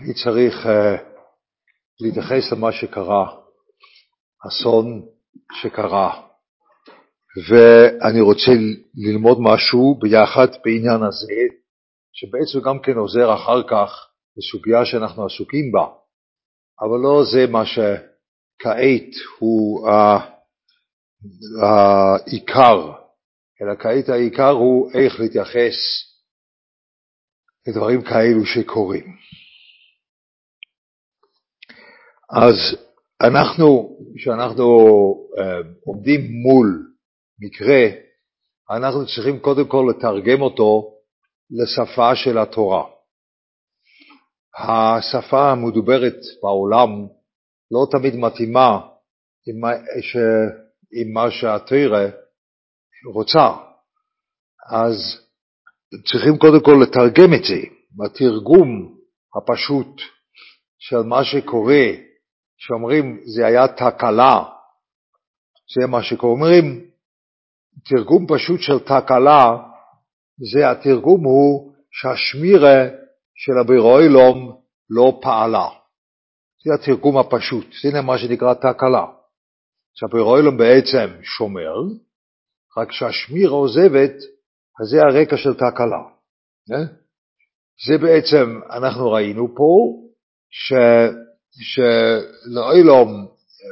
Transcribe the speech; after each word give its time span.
אני 0.00 0.14
צריך 0.14 0.54
uh, 0.66 1.00
להתייחס 2.00 2.52
למה 2.52 2.72
שקרה, 2.72 3.36
אסון 4.48 5.06
שקרה, 5.52 6.22
ואני 7.48 8.20
רוצה 8.20 8.50
ללמוד 8.94 9.38
משהו 9.40 9.98
ביחד 10.00 10.46
בעניין 10.64 11.02
הזה, 11.08 11.32
שבעצם 12.12 12.68
גם 12.68 12.78
כן 12.82 12.96
עוזר 12.96 13.34
אחר 13.34 13.62
כך 13.70 14.08
לסוגיה 14.36 14.84
שאנחנו 14.84 15.26
עסוקים 15.26 15.72
בה, 15.72 15.86
אבל 16.80 16.98
לא 17.02 17.22
זה 17.32 17.52
מה 17.52 17.66
שכעת 17.66 19.10
הוא 19.38 19.88
העיקר, 21.62 22.92
אלא 23.62 23.74
כעת 23.78 24.08
העיקר 24.08 24.50
הוא 24.50 24.90
איך 24.94 25.20
להתייחס 25.20 25.76
לדברים 27.68 28.02
כאלו 28.02 28.46
שקורים. 28.46 29.16
אז 32.32 32.56
אנחנו, 33.22 33.96
כשאנחנו 34.16 34.64
uh, 35.38 35.42
עומדים 35.84 36.20
מול 36.20 36.92
מקרה, 37.40 37.86
אנחנו 38.70 39.06
צריכים 39.06 39.38
קודם 39.38 39.68
כל 39.68 39.86
לתרגם 39.90 40.42
אותו 40.42 40.94
לשפה 41.50 42.16
של 42.16 42.38
התורה. 42.38 42.84
השפה 44.58 45.50
המדוברת 45.50 46.16
בעולם 46.42 46.88
לא 47.70 47.86
תמיד 47.90 48.16
מתאימה 48.16 48.80
עם 49.46 49.60
מה, 49.60 49.70
ש, 50.00 50.16
עם 50.92 51.12
מה 51.12 51.30
שהתרא 51.30 52.08
רוצה, 53.14 53.48
אז 54.70 54.96
צריכים 56.10 56.38
קודם 56.38 56.60
כל 56.64 56.76
לתרגם 56.82 57.34
את 57.34 57.44
זה. 57.44 57.60
התרגום 58.04 58.96
הפשוט 59.36 60.00
של 60.78 60.96
מה 60.96 61.24
שקורה, 61.24 62.09
שאומרים 62.60 63.20
זה 63.24 63.46
היה 63.46 63.68
תקלה, 63.68 64.42
זה 65.74 65.86
מה 65.86 66.02
שקוראים, 66.02 66.90
תרגום 67.84 68.26
פשוט 68.28 68.60
של 68.60 68.78
תקלה, 68.78 69.56
זה 70.52 70.70
התרגום 70.70 71.24
הוא 71.24 71.74
שהשמירה 71.90 72.78
של 73.34 73.52
הבירוילום 73.60 74.60
לא 74.90 75.18
פעלה. 75.22 75.68
זה 76.64 76.74
התרגום 76.74 77.18
הפשוט, 77.18 77.66
זה 77.82 78.00
מה 78.02 78.18
שנקרא 78.18 78.54
תקלה. 78.54 79.06
שהבירוילום 79.94 80.56
בעצם 80.56 81.22
שומר, 81.22 81.74
רק 82.76 82.92
שהשמירה 82.92 83.52
עוזבת, 83.52 84.14
אז 84.80 84.86
זה 84.90 85.00
הרקע 85.00 85.36
של 85.36 85.54
תקלה. 85.54 86.02
אה? 86.72 86.84
זה 87.86 87.98
בעצם, 87.98 88.60
אנחנו 88.70 89.10
ראינו 89.10 89.48
פה, 89.56 89.70
ש, 90.50 90.72
שלאילום 91.52 93.26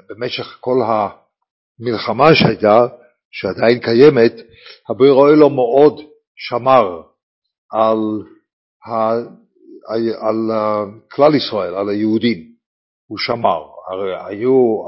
במשך 0.09 0.59
כל 0.61 0.77
המלחמה 0.87 2.35
שהייתה, 2.35 2.87
שעדיין 3.31 3.79
קיימת, 3.81 4.33
הביר 4.89 5.15
אילום 5.31 5.55
מאוד 5.55 6.01
שמר 6.37 7.03
על, 7.71 7.99
על, 8.85 9.29
על 10.21 10.51
כלל 11.11 11.35
ישראל, 11.35 11.75
על 11.75 11.89
היהודים, 11.89 12.53
הוא 13.07 13.19
שמר. 13.19 13.63
הרי 13.89 14.27
היו 14.27 14.79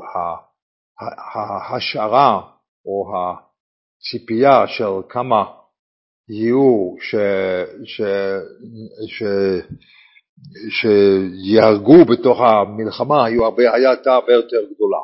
ההשערה 1.35 2.41
או 2.87 3.13
הציפייה 3.17 4.67
של 4.67 5.09
כמה 5.09 5.45
יהיו 6.29 6.95
ש, 7.01 7.15
ש, 7.85 8.01
ש, 9.07 9.23
שיהרגו 10.71 12.05
בתוך 12.05 12.41
המלחמה, 12.41 13.27
היו 13.27 13.45
הרבה, 13.45 13.63
הייתה 13.75 14.15
הרבה 14.15 14.33
יותר 14.33 14.57
גדולה. 14.75 14.99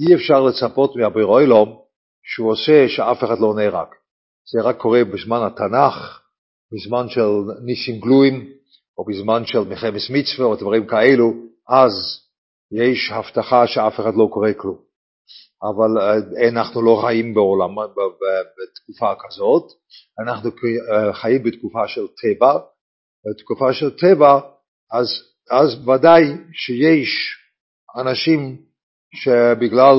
אי 0.00 0.14
אפשר 0.14 0.40
לצפות 0.40 0.96
מהבירוילום 0.96 1.78
שהוא 2.24 2.50
עושה 2.50 2.88
שאף 2.88 3.24
אחד 3.24 3.38
לא 3.38 3.54
נהרג. 3.54 3.88
זה 4.52 4.62
רק 4.62 4.76
קורה 4.76 5.04
בזמן 5.04 5.40
התנ"ך, 5.46 6.20
בזמן 6.72 7.08
של 7.08 7.28
ניסים 7.64 8.00
גלויים, 8.00 8.48
או 8.98 9.04
בזמן 9.04 9.46
של 9.46 9.58
מלחמת 9.58 10.00
מצווה, 10.10 10.46
או 10.46 10.56
דברים 10.56 10.86
כאלו, 10.86 11.32
אז 11.68 11.92
יש 12.72 13.10
הבטחה 13.12 13.66
שאף 13.66 14.00
אחד 14.00 14.14
לא 14.16 14.28
קורה 14.32 14.52
כלום. 14.54 14.78
אבל 15.62 16.00
אה, 16.00 16.48
אנחנו 16.48 16.82
לא 16.82 17.02
חיים 17.06 17.34
בעולם 17.34 17.70
בתקופה 18.56 19.12
כזאת, 19.26 19.72
אנחנו 20.22 20.50
אה, 20.50 21.12
חיים 21.12 21.42
בתקופה 21.42 21.88
של 21.88 22.06
טבע, 22.06 22.58
בתקופה 23.26 23.72
של 23.72 23.90
טבע, 23.90 24.40
אז, 24.92 25.06
אז 25.50 25.88
ודאי 25.88 26.22
שיש 26.52 27.10
אנשים 27.96 28.56
שבגלל 29.14 29.96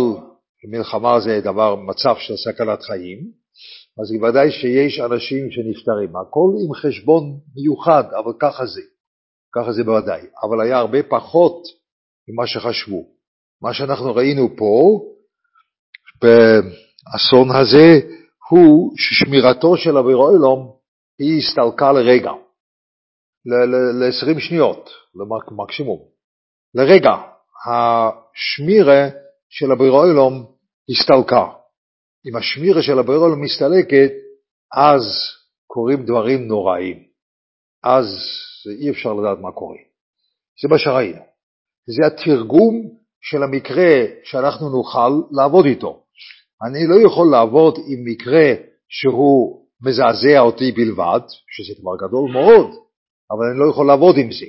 מלחמה 0.72 1.20
זה 1.20 1.42
דבר, 1.44 1.76
מצב 1.76 2.16
של 2.18 2.34
סכנת 2.38 2.82
חיים, 2.82 3.20
אז 4.02 4.12
ודאי 4.24 4.52
שיש 4.52 5.00
אנשים 5.00 5.52
שנפטרים, 5.52 6.16
הכל 6.16 6.50
עם 6.66 6.74
חשבון 6.74 7.24
מיוחד, 7.56 8.04
אבל 8.24 8.32
ככה 8.40 8.66
זה, 8.66 8.82
ככה 9.56 9.72
זה 9.72 9.84
בוודאי, 9.84 10.22
אבל 10.44 10.62
היה 10.62 10.78
הרבה 10.78 11.04
פחות 11.04 11.64
ממה 12.28 12.48
שחשבו. 12.48 13.04
מה 13.62 13.74
שאנחנו 13.74 14.16
ראינו 14.16 14.50
פה, 14.58 15.02
באסון 16.22 17.52
הזה, 17.52 18.00
הוא 18.50 18.94
ששמירתו 18.98 19.78
של 19.78 19.98
אבירוילום 19.98 20.72
היא 21.20 21.40
הסתלקה 21.40 21.92
לרגע, 21.92 22.32
ל-20 23.46 24.40
שניות, 24.40 24.90
למקסימום. 25.52 26.00
לרגע, 26.76 27.12
השמירה 27.66 29.10
של 29.50 29.72
אבירוילום 29.72 30.46
הסתלקה. 30.90 31.46
אם 32.30 32.36
השמירה 32.36 32.82
של 32.82 33.00
אבירוילום 33.00 33.42
מסתלקת, 33.42 34.12
אז 34.74 35.02
קורים 35.68 36.06
דברים 36.06 36.48
נוראים. 36.48 37.04
אז 37.84 38.06
אי 38.82 38.90
אפשר 38.90 39.14
לדעת 39.14 39.38
מה 39.40 39.52
קורה. 39.52 39.78
זה 40.62 40.68
מה 40.70 40.78
שראינו. 40.78 41.22
זה 41.88 42.06
התרגום 42.08 42.90
של 43.22 43.44
המקרה 43.44 44.06
שאנחנו 44.24 44.70
נוכל 44.70 45.22
לעבוד 45.32 45.66
איתו. 45.66 46.04
אני 46.68 46.88
לא 46.88 47.08
יכול 47.08 47.32
לעבוד 47.32 47.76
עם 47.88 48.06
מקרה 48.06 48.54
שהוא 48.90 49.66
מזעזע 49.82 50.40
אותי 50.40 50.72
בלבד, 50.72 51.20
שזה 51.48 51.82
דבר 51.82 52.08
גדול 52.08 52.32
מאוד, 52.32 52.83
אבל 53.34 53.46
אני 53.50 53.60
לא 53.60 53.70
יכול 53.70 53.88
לעבוד 53.88 54.18
עם 54.18 54.32
זה. 54.32 54.46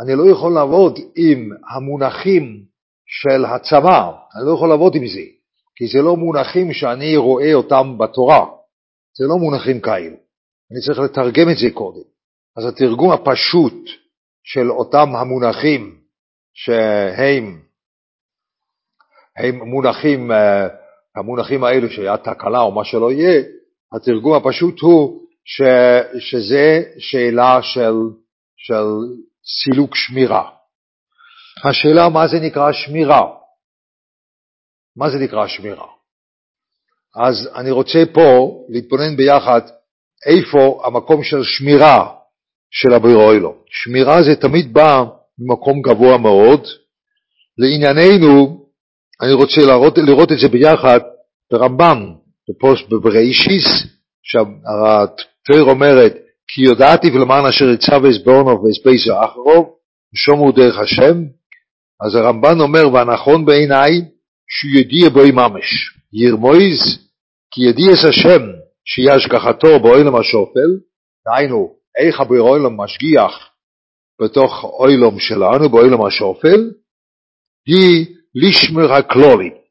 אני 0.00 0.14
לא 0.14 0.30
יכול 0.32 0.52
לעבוד 0.52 0.98
עם 1.16 1.50
המונחים 1.74 2.64
של 3.06 3.44
הצבא, 3.44 4.12
אני 4.36 4.46
לא 4.46 4.52
יכול 4.54 4.68
לעבוד 4.68 4.94
עם 4.94 5.06
זה, 5.06 5.22
כי 5.76 5.86
זה 5.86 6.02
לא 6.02 6.16
מונחים 6.16 6.72
שאני 6.72 7.16
רואה 7.16 7.54
אותם 7.54 7.98
בתורה, 7.98 8.46
זה 9.18 9.24
לא 9.28 9.36
מונחים 9.36 9.80
כאלו. 9.80 10.16
אני 10.70 10.80
צריך 10.86 10.98
לתרגם 10.98 11.50
את 11.50 11.56
זה 11.58 11.66
קודם. 11.74 12.02
אז 12.56 12.66
התרגום 12.66 13.12
הפשוט 13.12 13.88
של 14.44 14.70
אותם 14.70 15.16
המונחים 15.16 15.98
שהם 16.54 17.62
הם 19.36 19.68
מונחים, 19.68 20.32
אה, 20.32 20.68
המונחים 21.16 21.64
האלו 21.64 21.90
שהיה 21.90 22.16
תקלה 22.16 22.60
או 22.60 22.72
מה 22.72 22.84
שלא 22.84 23.12
יהיה, 23.12 23.42
התרגום 23.92 24.34
הפשוט 24.34 24.80
הוא 24.80 25.22
ש, 25.44 25.62
שזה 26.18 26.82
שאלה 26.98 27.62
של, 27.62 27.94
של 28.56 28.84
סילוק 29.44 29.96
שמירה. 29.96 30.50
השאלה 31.64 32.08
מה 32.08 32.28
זה 32.28 32.40
נקרא 32.40 32.72
שמירה? 32.72 33.20
מה 34.96 35.10
זה 35.10 35.18
נקרא 35.18 35.46
שמירה? 35.46 35.86
אז 37.26 37.48
אני 37.54 37.70
רוצה 37.70 37.98
פה 38.14 38.58
להתבונן 38.68 39.16
ביחד 39.16 39.60
איפה 40.26 40.82
המקום 40.84 41.24
של 41.24 41.42
שמירה 41.42 42.14
של 42.70 42.92
הבריאוילו. 42.92 43.54
שמירה 43.66 44.22
זה 44.22 44.36
תמיד 44.40 44.72
בא 44.72 45.04
ממקום 45.38 45.82
גבוה 45.82 46.18
מאוד. 46.18 46.66
לענייננו, 47.58 48.66
אני 49.22 49.32
רוצה 49.32 49.60
לראות, 49.60 49.98
לראות 49.98 50.32
את 50.32 50.38
זה 50.38 50.48
ביחד 50.48 51.00
ברמב"ם, 51.52 52.14
בפוסט 52.48 52.88
בבראשיס, 52.88 53.66
שהתואר 55.46 55.70
אומרת, 55.70 56.12
כי 56.48 56.62
יודעתי 56.62 57.10
ולמען 57.10 57.46
אשר 57.46 57.64
יצא 57.64 57.98
ואסבורנו 58.02 58.62
ואסבייסו 58.62 59.24
אחרוב, 59.24 59.74
ושומרו 60.14 60.52
דרך 60.52 60.78
השם, 60.78 61.22
אז 62.06 62.14
הרמב"ן 62.14 62.60
אומר, 62.60 62.92
והנכון 62.92 63.44
בעיניי, 63.44 63.90
שהוא 64.48 64.80
ידיע 64.80 65.08
בוי 65.08 65.30
ממש. 65.30 65.96
ירמויז, 66.12 67.08
כי 67.50 67.60
ידיעס 67.62 68.04
השם, 68.08 68.42
שיהיה 68.84 69.14
השגחתו 69.14 69.80
באוילם 69.80 70.16
השופל, 70.16 70.70
דהיינו, 71.28 71.74
איך 71.98 72.20
הבאוילם 72.20 72.76
משגיח 72.76 73.50
בתוך 74.22 74.64
אוילם 74.64 75.18
שלנו, 75.18 75.68
באוילם 75.68 76.04
השופל, 76.04 76.70
היא 77.66 78.06
לשמר 78.34 78.92
הכלולים. 78.92 79.61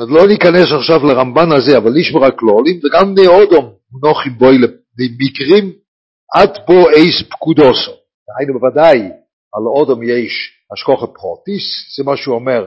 אז 0.00 0.08
לא 0.08 0.28
ניכנס 0.28 0.72
עכשיו 0.78 1.06
לרמב"ן 1.06 1.52
הזה, 1.52 1.76
אבל 1.78 1.90
לשמר 1.94 2.24
הכלולים, 2.24 2.80
וגם 2.84 3.14
בני 3.14 3.26
אודום 3.26 3.72
נוחים 4.02 4.32
בו 4.38 4.46
במקרים 4.98 5.72
עד 6.34 6.50
בו 6.66 6.90
אייס 6.90 7.22
פקודוסו. 7.30 7.92
דהיינו 8.28 8.58
בוודאי 8.60 8.98
על 9.54 9.64
אודם 9.66 10.02
יש 10.02 10.32
השכוחה 10.72 11.06
פרוטיס, 11.06 11.96
זה 11.96 12.04
מה 12.04 12.16
שהוא 12.16 12.34
אומר, 12.34 12.66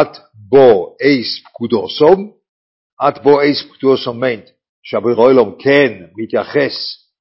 את 0.00 0.16
בו 0.34 0.96
אייס 1.02 1.42
פקודוסום, 1.44 2.30
את 3.08 3.22
בו 3.22 3.40
אייס 3.40 3.62
פקודוסום 3.62 4.20
מיינט, 4.20 4.44
שהברירואלום 4.82 5.54
כן 5.58 5.92
מתייחס 6.16 6.74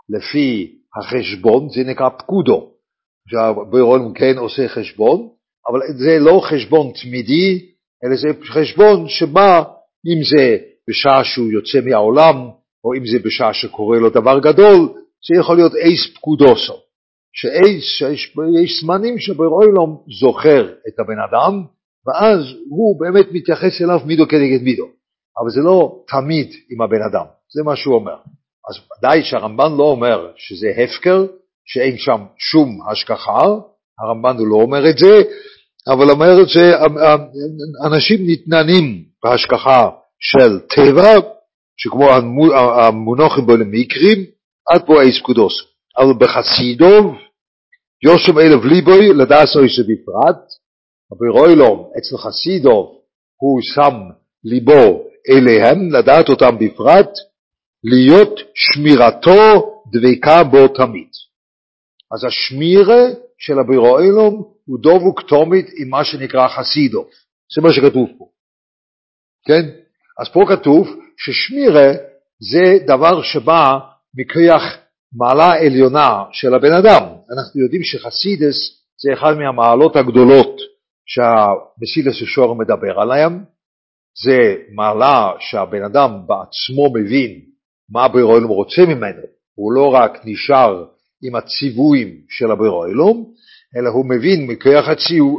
לפי 0.10 0.76
החשבון, 0.98 1.70
זה 1.70 1.84
נקרא 1.84 2.10
פקודו, 2.10 2.72
שהברירואלום 3.30 4.14
כן 4.14 4.38
עושה 4.38 4.68
חשבון, 4.68 5.30
אבל 5.68 5.80
זה 5.98 6.20
לא 6.20 6.42
חשבון 6.44 6.92
תמידי, 7.02 7.77
אלא 8.04 8.16
זה 8.16 8.28
חשבון 8.48 9.08
שבא, 9.08 9.64
אם 10.08 10.24
זה 10.24 10.58
בשעה 10.90 11.24
שהוא 11.24 11.52
יוצא 11.52 11.80
מהעולם, 11.86 12.36
או 12.84 12.94
אם 12.94 13.06
זה 13.06 13.20
בשעה 13.20 13.54
שקורה 13.54 14.00
לו 14.00 14.10
דבר 14.10 14.40
גדול, 14.40 14.90
זה 15.28 15.40
יכול 15.40 15.56
להיות 15.56 15.76
אייס 15.76 16.14
פקודוסו. 16.16 16.74
שאייס, 17.34 17.84
שיש 17.84 18.82
זמנים 18.82 19.20
שברוילום 19.20 20.04
זוכר 20.20 20.74
את 20.88 21.00
הבן 21.00 21.20
אדם, 21.30 21.64
ואז 22.08 22.40
הוא 22.70 23.00
באמת 23.00 23.26
מתייחס 23.32 23.82
אליו 23.82 24.00
מידו 24.06 24.28
כנגד 24.28 24.64
מידו. 24.64 24.86
אבל 25.40 25.50
זה 25.50 25.62
לא 25.62 26.04
תמיד 26.08 26.48
עם 26.70 26.82
הבן 26.82 27.02
אדם, 27.12 27.26
זה 27.54 27.64
מה 27.64 27.76
שהוא 27.76 27.96
אומר. 27.96 28.16
אז 28.70 28.76
ודאי 29.00 29.24
שהרמב"ן 29.24 29.72
לא 29.78 29.84
אומר 29.84 30.32
שזה 30.36 30.68
הפקר, 30.78 31.26
שאין 31.66 31.98
שם 31.98 32.22
שום 32.38 32.80
השגחה, 32.92 33.42
הרמב"ן 34.00 34.38
הוא 34.38 34.48
לא 34.48 34.56
אומר 34.56 34.90
את 34.90 34.98
זה, 34.98 35.22
אבל 35.94 36.12
אומר 36.12 36.48
שאנשים 36.48 38.20
נתננים 38.28 39.04
בהשגחה 39.24 39.90
של 40.20 40.60
טבע, 40.60 41.14
שכמו 41.78 42.10
המונוחים 42.82 43.46
בו 43.46 43.56
למקרים, 43.56 44.26
עד 44.70 44.86
פה 44.86 45.02
אייס 45.02 45.20
פקודוס. 45.20 45.54
אבל 45.98 46.14
בחסידוב, 46.20 47.16
יושם 48.04 48.40
אלף 48.40 48.64
ליבוי 48.64 49.14
לדעס 49.14 49.56
אויסה 49.56 49.82
בפרט, 49.82 50.42
הבירוילום 51.12 51.92
אצל 51.98 52.18
חסידוב 52.18 52.98
הוא 53.42 53.62
שם 53.62 53.94
ליבו 54.44 55.04
אליהם, 55.30 55.94
לדעת 55.94 56.30
אותם 56.30 56.58
בפרט, 56.60 57.10
להיות 57.84 58.40
שמירתו 58.56 59.74
דבקה 59.92 60.44
בו 60.44 60.68
תמיד. 60.68 61.10
אז 62.14 62.24
השמירה 62.24 63.04
של 63.38 63.60
הבירוילום 63.60 64.54
הוא 64.66 64.80
דבוק 64.82 65.22
תומית 65.22 65.66
עם 65.78 65.90
מה 65.90 66.04
שנקרא 66.04 66.48
חסידוב. 66.48 67.08
זה 67.56 67.62
מה 67.62 67.74
שכתוב 67.74 68.10
פה. 68.18 68.26
כן? 69.48 69.70
אז 70.20 70.30
פה 70.34 70.46
כתוב 70.50 70.88
ששמירה 71.18 71.92
זה 72.40 72.86
דבר 72.86 73.22
שבא 73.22 73.78
מכוח 74.16 74.64
מעלה 75.14 75.54
עליונה 75.60 76.24
של 76.32 76.54
הבן 76.54 76.74
אדם. 76.74 77.04
אנחנו 77.38 77.62
יודעים 77.62 77.84
שחסידס 77.84 78.56
זה 79.02 79.14
אחד 79.14 79.34
מהמעלות 79.38 79.96
הגדולות 79.96 80.56
שהמסילס 81.06 82.22
השור 82.24 82.56
מדבר 82.56 83.00
עליהם. 83.00 83.44
זה 84.24 84.56
מעלה 84.76 85.32
שהבן 85.40 85.84
אדם 85.84 86.12
בעצמו 86.28 86.94
מבין 86.94 87.42
מה 87.90 88.06
הבורא 88.06 88.40
רוצה 88.40 88.82
ממנו. 88.88 89.22
הוא 89.56 89.74
לא 89.74 89.94
רק 89.94 90.22
נשאר 90.26 90.86
עם 91.24 91.36
הציוויים 91.36 92.22
של 92.30 92.52
הבורא 92.52 92.88
אלא 93.78 93.90
הוא 93.90 94.06
מבין 94.06 94.48
מכוח 94.48 94.88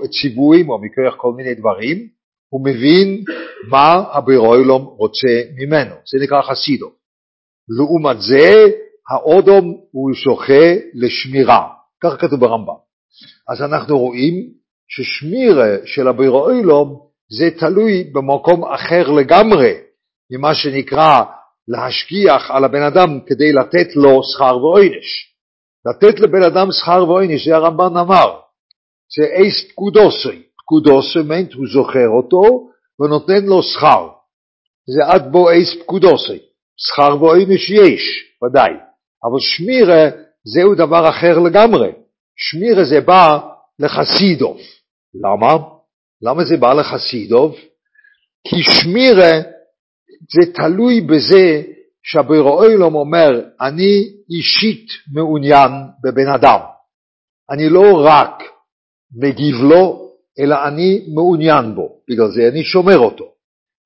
הציוויים 0.05 0.69
או 0.69 0.79
מכוח 0.79 1.15
כל 1.17 1.33
מיני 1.37 1.55
דברים, 1.55 2.09
הוא 2.49 2.65
מבין 2.65 3.25
מה 3.69 4.05
הבורא 4.13 4.59
רוצה 4.99 5.43
ממנו. 5.57 5.95
זה 6.13 6.25
נקרא 6.25 6.43
חסידו. 6.43 6.91
לעומת 7.79 8.17
זה, 8.21 8.67
האודום 9.11 9.81
הוא 9.91 10.11
זוכה 10.25 10.75
לשמירה, 10.95 11.69
כך 12.03 12.21
כתוב 12.21 12.41
ברמב"ם. 12.41 12.75
אז 13.49 13.63
אנחנו 13.63 13.99
רואים 13.99 14.35
ששמירה 14.89 15.77
של 15.85 16.09
הבירו 16.09 16.51
אילום 16.51 17.01
זה 17.31 17.51
תלוי 17.59 18.05
במקום 18.05 18.65
אחר 18.65 19.11
לגמרי 19.11 19.75
ממה 20.31 20.55
שנקרא 20.55 21.23
להשגיח 21.69 22.51
על 22.51 22.65
הבן 22.65 22.83
אדם 22.83 23.19
כדי 23.27 23.53
לתת 23.53 23.97
לו 23.97 24.21
שכר 24.23 24.57
ועונש. 24.57 25.28
לתת 25.91 26.21
לבן 26.21 26.43
אדם 26.43 26.69
שכר 26.73 27.05
ועונש, 27.09 27.49
זה 27.49 27.57
הרמב"ן 27.57 27.97
אמר, 27.97 28.41
זה 29.17 29.25
אייס 29.25 29.71
פקודוסי. 29.73 30.43
פקודוסי 30.59 31.19
מיינט, 31.29 31.53
הוא 31.55 31.67
זוכר 31.73 32.09
אותו 32.09 32.69
ונותן 33.01 33.47
לו 33.47 33.63
שכר. 33.63 34.09
זה 34.87 35.05
עד 35.05 35.33
בו 35.33 35.51
אייס 35.51 35.69
פקודוסי. 35.83 36.39
שכר 36.77 37.23
ועונש 37.23 37.71
יש, 37.71 38.03
ודאי. 38.45 38.71
אבל 39.25 39.39
שמירה 39.41 40.09
זהו 40.45 40.75
דבר 40.75 41.09
אחר 41.09 41.39
לגמרי. 41.39 41.93
שמירה 42.37 42.85
זה 42.85 43.01
בא 43.01 43.39
לחסידוב. 43.79 44.57
למה? 45.15 45.57
למה 46.23 46.45
זה 46.45 46.57
בא 46.57 46.73
לחסידוב? 46.73 47.57
כי 48.49 48.63
שמירה 48.63 49.33
זה 50.35 50.53
תלוי 50.53 51.01
בזה 51.01 51.63
שהבירואילום 52.11 52.95
אומר, 52.95 53.41
אני 53.61 54.09
אישית 54.31 54.87
מעוניין 55.13 55.71
בבן 56.05 56.29
אדם. 56.29 56.61
אני 57.51 57.69
לא 57.69 58.05
רק 58.05 58.43
מגיב 59.17 59.55
לו, 59.55 60.11
אלא 60.39 60.57
אני 60.69 61.05
מעוניין 61.15 61.75
בו, 61.75 61.89
בגלל 62.11 62.29
זה 62.31 62.49
אני 62.49 62.65
שומר 62.65 62.99
אותו. 62.99 63.25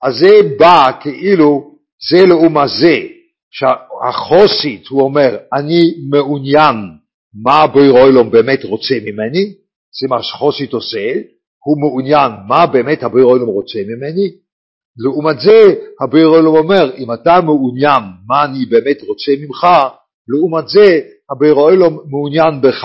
אז 0.03 0.15
זה 0.15 0.57
בא 0.59 0.91
כאילו 1.01 1.75
זה 2.11 2.27
לעומת 2.27 2.69
זה, 2.81 2.97
שהחוסית, 3.51 4.87
הוא 4.87 5.03
אומר, 5.03 5.37
אני 5.53 5.95
מעוניין 6.11 6.77
מה 7.45 7.55
הבוירוילום 7.55 8.31
באמת 8.31 8.65
רוצה 8.65 8.95
ממני, 9.05 9.55
זה 10.01 10.09
מה 10.09 10.23
שחוסית 10.23 10.73
עושה, 10.73 11.13
הוא 11.65 11.81
מעוניין 11.81 12.33
מה 12.49 12.67
באמת 12.67 13.03
הבוירוילום 13.03 13.49
רוצה 13.49 13.79
ממני, 13.79 14.31
לעומת 14.97 15.41
זה 15.41 15.75
הבוירוילום 16.00 16.56
אומר, 16.56 16.97
אם 16.97 17.12
אתה 17.12 17.41
מעוניין 17.41 18.03
מה 18.27 18.44
אני 18.44 18.67
באמת 18.67 19.03
רוצה 19.09 19.33
ממך, 19.41 19.67
לעומת 20.29 20.69
זה 20.69 21.00
הבוירוילום 21.31 21.99
מעוניין 22.11 22.61
בך, 22.61 22.85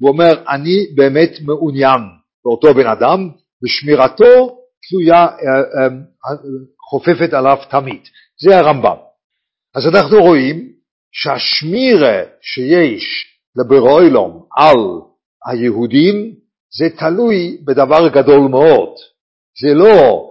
הוא 0.00 0.10
אומר, 0.10 0.42
אני 0.48 0.86
באמת 0.94 1.30
מעוניין 1.42 2.00
באותו 2.44 2.74
בן 2.74 2.86
אדם, 2.86 3.30
ושמירתו 3.64 4.56
תלויה, 4.88 5.26
אה, 5.26 5.26
אה, 5.26 5.88
חופפת 6.90 7.32
עליו 7.32 7.56
תמיד. 7.70 8.00
זה 8.42 8.58
הרמב"ם. 8.58 8.96
אז 9.74 9.86
אנחנו 9.86 10.22
רואים 10.22 10.72
שהשמירה 11.12 12.22
שיש 12.42 13.26
לברוילום 13.56 14.46
על 14.56 14.78
היהודים 15.46 16.34
זה 16.78 16.96
תלוי 16.98 17.58
בדבר 17.64 18.08
גדול 18.08 18.40
מאוד. 18.40 18.94
זה 19.62 19.74
לא 19.74 20.29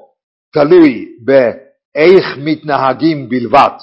תלוי 0.53 1.15
באיך 1.25 2.25
מתנהגים 2.37 3.29
בלבד, 3.29 3.77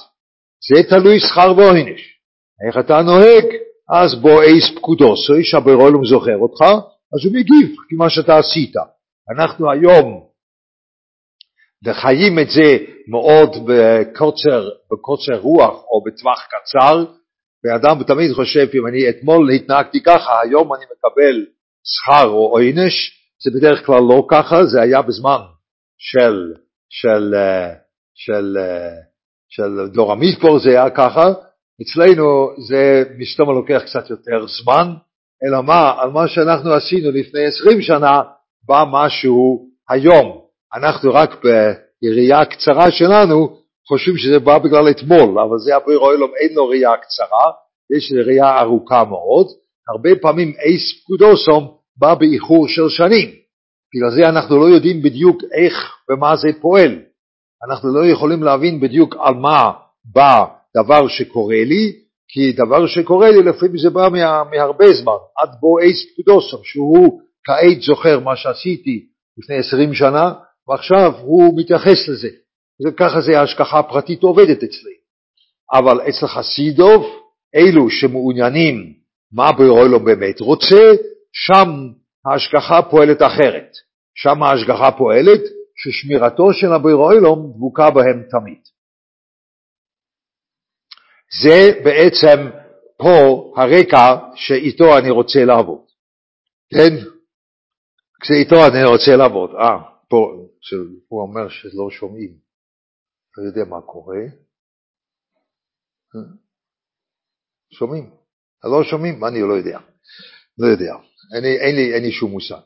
זה 0.68 0.82
תלוי 0.88 1.20
שכר 1.20 1.52
ועונש. 1.56 2.00
איך 2.66 2.85
אתה 2.85 3.02
נוהג, 3.02 3.44
אז 3.90 4.14
בוא 4.14 4.42
אייס 4.42 4.76
פקודוסוי, 4.76 5.44
שהברוילום 5.44 6.04
זוכר 6.04 6.37
אותך, 6.37 6.62
אז 7.14 7.25
הוא 7.25 7.35
מגיב 7.35 7.76
כמה 7.88 8.11
שאתה 8.11 8.38
עשית. 8.38 8.75
אנחנו 9.37 9.70
היום 9.70 10.26
וחיים 11.85 12.38
את 12.38 12.50
זה 12.50 12.78
מאוד 13.08 13.50
בקוצר, 13.66 14.68
בקוצר 14.92 15.38
רוח 15.38 15.85
או 15.90 16.04
בטווח 16.04 16.46
קצר, 16.46 17.04
ואדם 17.64 18.02
תמיד 18.04 18.32
חושב, 18.32 18.66
אם 18.75 18.87
אני 18.87 19.11
אתמול 19.11 19.50
התנהגתי 19.50 20.02
ככה, 20.02 20.40
היום 20.40 20.75
אני 20.75 20.85
מקבל 20.85 21.46
שכר 21.85 22.28
או 22.28 22.58
עונש, 22.58 23.12
זה 23.44 23.50
בדרך 23.58 23.87
כלל 23.87 24.02
לא 24.02 24.26
ככה, 24.30 24.66
זה 24.66 24.82
היה 24.82 25.02
בזמן 25.02 25.40
של, 25.99 26.53
של, 26.88 27.35
של, 28.15 28.55
של, 28.55 28.57
של 29.49 29.93
דור 29.93 30.12
המדבור 30.12 30.59
זה 30.59 30.71
היה 30.71 30.91
ככה, 30.91 31.33
אצלנו 31.83 32.50
זה 32.69 33.03
מסתום 33.19 33.50
לוקח 33.50 33.83
קצת 33.87 34.11
יותר 34.11 34.47
זמן, 34.47 34.95
אלא 35.45 35.62
מה, 35.62 35.95
על 35.99 36.11
מה 36.11 36.29
שאנחנו 36.29 36.73
עשינו 36.73 37.11
לפני 37.11 37.45
עשרים 37.47 37.83
שנה, 37.83 38.23
בא 38.69 38.85
משהו 38.93 39.67
היום. 39.88 40.41
אנחנו 40.75 41.15
רק 41.15 41.45
בראייה 42.03 42.45
קצרה 42.45 42.91
שלנו 42.91 43.59
חושבים 43.88 44.17
שזה 44.17 44.38
בא 44.38 44.59
בגלל 44.59 44.91
אתמול, 44.91 45.38
אבל 45.38 45.59
זה 45.59 45.76
הבוי 45.76 45.97
רוילום 45.97 46.31
אין 46.41 46.55
לו 46.55 46.69
ראייה 46.69 46.97
קצרה, 46.97 47.53
יש 47.97 48.12
ראייה 48.26 48.61
ארוכה 48.61 49.05
מאוד. 49.05 49.47
הרבה 49.95 50.11
פעמים 50.23 50.53
אייס 50.65 51.03
פקודוסום 51.03 51.76
בא 51.97 52.15
באיחור 52.15 52.69
של 52.69 52.88
שנים. 52.88 53.46
בגלל 53.95 54.11
זה 54.11 54.28
אנחנו 54.28 54.59
לא 54.59 54.75
יודעים 54.75 55.02
בדיוק 55.02 55.43
איך 55.55 55.75
ומה 56.11 56.37
זה 56.37 56.49
פועל. 56.61 56.99
אנחנו 57.69 57.95
לא 57.95 58.07
יכולים 58.07 58.43
להבין 58.43 58.81
בדיוק 58.81 59.16
על 59.19 59.35
מה 59.35 59.73
בא 60.05 60.45
דבר 60.76 61.09
שקורה 61.09 61.64
לי, 61.64 61.93
כי 62.28 62.52
דבר 62.52 62.87
שקורה 62.87 63.31
לי 63.31 63.43
לפעמים 63.43 63.78
זה 63.78 63.90
בא 63.90 64.09
מה, 64.12 64.45
מהרבה 64.45 64.95
זמן, 65.02 65.12
עד 65.38 65.49
בו 65.61 65.78
אייס 65.78 65.97
פקודוסום, 66.12 66.61
שהוא 66.64 67.21
כעת 67.45 67.81
זוכר 67.81 68.21
מה 68.21 68.37
שעשיתי 68.37 69.07
לפני 69.38 69.57
עשרים 69.57 69.95
שנה, 69.95 70.33
ועכשיו 70.69 71.12
הוא 71.21 71.59
מתייחס 71.59 72.09
לזה. 72.09 72.28
וככה 72.87 73.21
זה 73.21 73.40
ההשגחה 73.40 73.78
הפרטית 73.78 74.23
עובדת 74.23 74.57
אצלי. 74.57 74.97
אבל 75.73 76.00
אצל 76.00 76.26
חסידוב, 76.26 77.07
אלו 77.55 77.90
שמעוניינים 77.90 78.93
מה 79.33 79.52
בורא 79.52 79.85
לו 79.85 80.00
באמת 80.05 80.40
רוצה, 80.40 80.93
שם 81.33 81.71
ההשגחה 82.26 82.90
פועלת 82.90 83.23
אחרת. 83.23 83.71
שם 84.14 84.42
ההשגחה 84.42 84.99
פועלת 84.99 85.42
ששמירתו 85.76 86.52
של 86.52 86.73
הבורא 86.73 87.12
אלום 87.14 87.52
דבוקה 87.54 87.90
בהם 87.90 88.23
תמיד. 88.30 88.62
זה 91.42 91.80
בעצם 91.85 92.38
פה 92.99 93.16
הרקע 93.56 94.06
שאיתו 94.35 94.99
אני 94.99 95.11
רוצה 95.11 95.38
לעבוד. 95.45 95.85
כן? 96.71 96.92
כשאיתו 98.21 98.56
אני 98.56 98.85
רוצה 98.85 99.16
לעבוד. 99.16 99.50
אה, 99.50 99.78
פה, 100.09 100.18
הוא 101.09 101.23
אומר 101.23 101.49
שלא 101.49 101.90
שומעים. 101.90 102.47
לא 103.37 103.49
יודע 103.49 103.71
מה 103.71 103.80
קורה. 103.80 104.23
שומעים? 107.73 108.11
לא 108.64 108.85
שומעים? 108.90 109.25
אני 109.25 109.40
לא 109.49 109.54
יודע. 109.54 109.78
לא 110.59 110.66
יודע. 110.66 110.95
אני, 111.35 111.56
אין, 111.56 111.76
לי, 111.76 111.95
אין 111.95 112.02
לי 112.02 112.12
שום 112.12 112.30
מושג. 112.30 112.61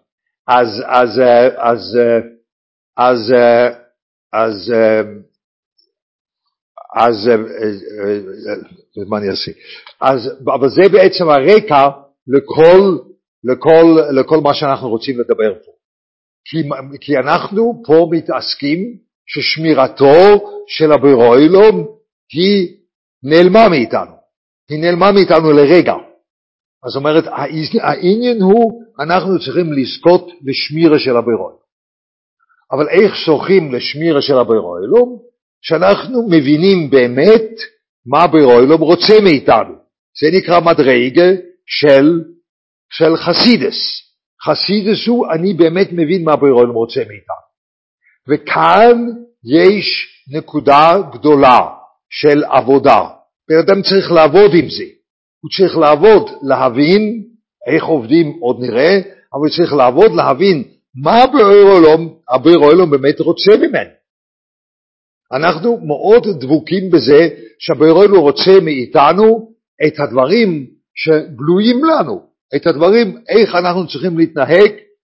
אז, 0.48 0.68
אז, 0.86 1.20
אז, 1.58 1.98
אז, 2.96 3.32
אז, 4.32 4.72
אז, 6.96 7.30
מה 9.08 9.18
אני 9.18 9.30
אעשה? 9.30 9.52
אז, 10.00 10.30
אבל 10.44 10.68
זה 10.68 10.82
בעצם 10.92 11.28
הרקע 11.28 11.88
לכל, 12.26 12.98
לכל, 13.44 13.98
לכל 14.20 14.40
מה 14.40 14.54
שאנחנו 14.54 14.88
רוצים 14.88 15.20
לדבר 15.20 15.54
פה. 15.64 15.72
כי, 16.44 16.56
כי 17.00 17.16
אנחנו 17.16 17.82
פה 17.86 18.08
מתעסקים 18.10 18.96
ששמירתו 19.26 20.48
של 20.66 20.92
הברוילום 20.92 21.86
היא 22.32 22.76
נעלמה 23.22 23.68
מאיתנו. 23.68 24.12
היא 24.70 24.78
נעלמה 24.78 25.12
מאיתנו 25.12 25.52
לרגע. 25.52 25.94
אז 26.84 26.96
אומרת, 26.96 27.24
העניין 27.80 28.42
הוא, 28.42 28.82
אנחנו 29.00 29.38
צריכים 29.38 29.72
לזכות 29.72 30.30
לשמירה 30.42 30.98
של 30.98 31.16
הברוילום. 31.16 31.60
אבל 32.72 32.88
איך 32.88 33.14
זוכים 33.26 33.74
לשמירה 33.74 34.22
של 34.22 34.38
הברוילום? 34.38 35.18
שאנחנו 35.62 36.28
מבינים 36.30 36.90
באמת 36.90 37.50
מה 38.06 38.22
הברוילום 38.22 38.80
רוצה 38.80 39.14
מאיתנו. 39.22 39.74
זה 40.20 40.26
נקרא 40.38 40.60
מדרגה 40.60 41.30
של, 41.66 42.22
של 42.92 43.16
חסידס. 43.16 43.76
חסידס 44.46 45.06
הוא, 45.06 45.32
אני 45.32 45.54
באמת 45.54 45.88
מבין 45.92 46.24
מה 46.24 46.32
הברוילום 46.32 46.76
רוצה 46.76 47.00
מאיתנו. 47.00 47.50
וכאן 48.28 49.06
יש 49.44 49.86
נקודה 50.32 50.94
גדולה 51.12 51.58
של 52.10 52.44
עבודה. 52.44 53.00
בן 53.48 53.58
אדם 53.58 53.82
צריך 53.82 54.12
לעבוד 54.12 54.50
עם 54.54 54.70
זה. 54.70 54.84
הוא 55.40 55.50
צריך 55.58 55.76
לעבוד, 55.78 56.30
להבין 56.42 57.24
איך 57.66 57.84
עובדים 57.84 58.38
עוד 58.40 58.60
נראה, 58.60 58.98
אבל 59.34 59.40
הוא 59.40 59.56
צריך 59.56 59.72
לעבוד, 59.72 60.12
להבין 60.12 60.64
מה 60.94 61.24
הבורא 62.28 62.66
עולם 62.66 62.90
באמת 62.90 63.20
רוצה 63.20 63.52
ממנו. 63.56 63.90
אנחנו 65.32 65.80
מאוד 65.86 66.26
דבוקים 66.40 66.90
בזה 66.90 67.28
שהבורא 67.58 67.90
עולם 67.90 68.16
רוצה 68.16 68.60
מאיתנו 68.62 69.52
את 69.86 70.00
הדברים 70.00 70.66
שגלויים 70.94 71.84
לנו, 71.84 72.22
את 72.56 72.66
הדברים, 72.66 73.16
איך 73.28 73.54
אנחנו 73.54 73.88
צריכים 73.88 74.18
להתנהג 74.18 74.70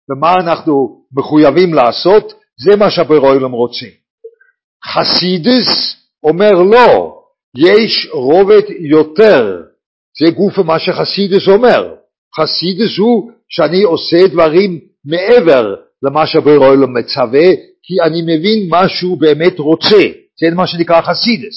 ומה 0.09 0.33
אנחנו 0.33 1.03
מחויבים 1.17 1.73
לעשות, 1.73 2.33
זה 2.65 2.75
מה 2.75 2.91
שהבורא 2.91 3.29
עולם 3.29 3.51
רוצה. 3.51 3.85
חסידס 4.85 5.95
אומר 6.23 6.51
לא, 6.51 7.21
יש 7.57 8.09
רובד 8.11 8.61
יותר, 8.79 9.63
זה 10.19 10.31
גוף 10.31 10.57
מה 10.59 10.79
שחסידס 10.79 11.47
אומר. 11.47 11.95
חסידס 12.39 12.97
הוא 12.97 13.31
שאני 13.49 13.81
עושה 13.83 14.27
דברים 14.27 14.79
מעבר 15.05 15.75
למה 16.03 16.27
שהבורא 16.27 16.67
עולם 16.67 16.97
מצווה, 16.97 17.47
כי 17.83 18.01
אני 18.03 18.21
מבין 18.21 18.69
מה 18.69 18.89
שהוא 18.89 19.17
באמת 19.17 19.59
רוצה. 19.59 20.01
זה 20.39 20.55
מה 20.55 20.67
שנקרא 20.67 21.01
חסידס. 21.01 21.55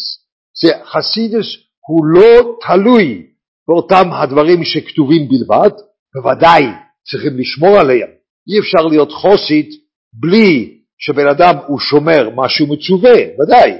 זה, 0.62 0.68
חסידס 0.84 1.46
הוא 1.88 2.06
לא 2.06 2.58
תלוי 2.66 3.26
באותם 3.68 4.12
הדברים 4.12 4.64
שכתובים 4.64 5.28
בלבד, 5.28 5.70
בוודאי 6.14 6.64
צריכים 7.10 7.38
לשמור 7.38 7.78
עליהם. 7.78 8.08
אי 8.48 8.58
אפשר 8.58 8.86
להיות 8.86 9.12
חוסית 9.12 9.70
בלי 10.12 10.78
שבן 10.98 11.28
אדם 11.28 11.54
הוא 11.66 11.78
שומר 11.78 12.30
מה 12.30 12.48
שהוא 12.48 12.68
מצווה, 12.68 13.14
ודאי. 13.40 13.72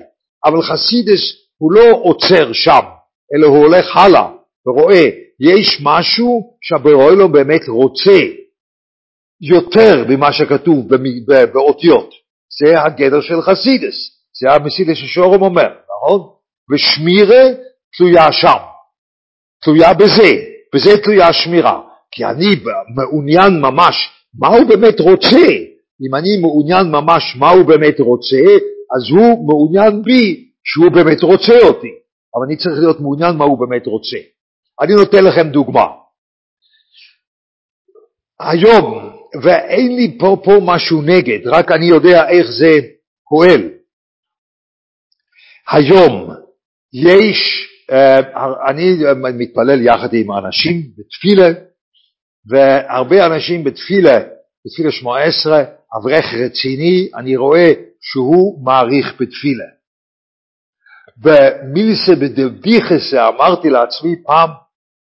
אבל 0.45 0.63
חסידס 0.63 1.21
הוא 1.59 1.73
לא 1.73 2.01
עוצר 2.03 2.53
שם, 2.53 2.81
אלא 3.35 3.47
הוא 3.47 3.59
הולך 3.59 3.97
הלאה 3.97 4.29
ורואה, 4.67 5.09
יש 5.41 5.81
משהו 5.83 6.57
שהבורא 6.61 7.11
לו 7.11 7.33
באמת 7.33 7.69
רוצה 7.69 8.19
יותר 9.41 10.05
ממה 10.09 10.33
שכתוב 10.33 10.89
באותיות. 11.53 12.11
זה 12.61 12.83
הגדר 12.83 13.21
של 13.21 13.43
חסידס, 13.43 13.95
זה 14.41 14.53
המסידס 14.53 14.97
ששורם 14.97 15.43
אומר, 15.43 15.69
נכון? 15.69 16.21
ושמירה 16.73 17.45
תלויה 17.97 18.33
שם, 18.33 18.59
תלויה 19.63 19.95
בזה, 19.95 20.31
בזה 20.75 21.03
תלויה 21.05 21.29
השמירה. 21.29 21.81
כי 22.11 22.25
אני 22.25 22.47
מעוניין 22.95 23.61
ממש 23.61 24.11
מה 24.39 24.49
הוא 24.49 24.69
באמת 24.69 25.01
רוצה. 25.01 25.47
אם 26.07 26.15
אני 26.15 26.41
מעוניין 26.41 26.87
ממש 26.87 27.37
מה 27.39 27.51
הוא 27.51 27.65
באמת 27.65 28.01
רוצה, 28.01 28.43
אז 28.97 29.11
הוא 29.11 29.47
מעוניין 29.47 30.03
בי 30.03 30.49
שהוא 30.65 30.93
באמת 30.93 31.23
רוצה 31.23 31.59
אותי. 31.63 31.93
אבל 32.35 32.45
אני 32.47 32.57
צריך 32.57 32.79
להיות 32.79 33.01
מעוניין 33.01 33.37
מה 33.37 33.45
הוא 33.45 33.59
באמת 33.59 33.87
רוצה. 33.87 34.17
אני 34.81 34.95
נותן 34.95 35.25
לכם 35.25 35.49
דוגמה. 35.49 35.87
היום, 38.41 39.13
ואין 39.43 39.97
לי 39.97 40.19
פה, 40.19 40.37
פה 40.45 40.53
משהו 40.67 41.03
נגד, 41.03 41.47
רק 41.47 41.73
אני 41.73 41.87
יודע 41.87 42.29
איך 42.29 42.47
זה 42.51 42.81
פועל. 43.29 43.71
היום 45.73 46.31
יש, 46.93 47.69
uh, 47.91 48.71
אני 48.71 48.85
מתפלל 49.35 49.87
יחד 49.87 50.15
עם 50.15 50.33
אנשים 50.33 50.83
בתפילה, 50.99 51.49
והרבה 52.47 53.27
אנשים 53.27 53.65
בתפילה, 53.65 54.21
בתפילה 54.67 54.93
שמונה 54.93 55.23
עשרה, 55.23 55.65
אברך 55.99 56.25
רציני, 56.45 57.09
אני 57.17 57.37
רואה 57.37 57.73
שהוא 58.01 58.65
מעריך 58.65 59.21
בתפילה. 59.21 59.65
במילסה 61.17 62.15
בדבדיחסה 62.21 63.29
אמרתי 63.29 63.71
לעצמי 63.71 64.17
פעם, 64.27 64.51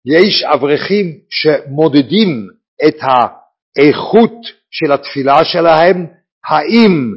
יש 0.06 0.44
אברכים 0.44 1.06
שמודדים 1.30 2.48
את 2.88 2.96
האיכות 3.02 4.32
של 4.72 4.92
התפילה 4.92 5.46
שלהם, 5.46 6.06
האם 6.50 7.14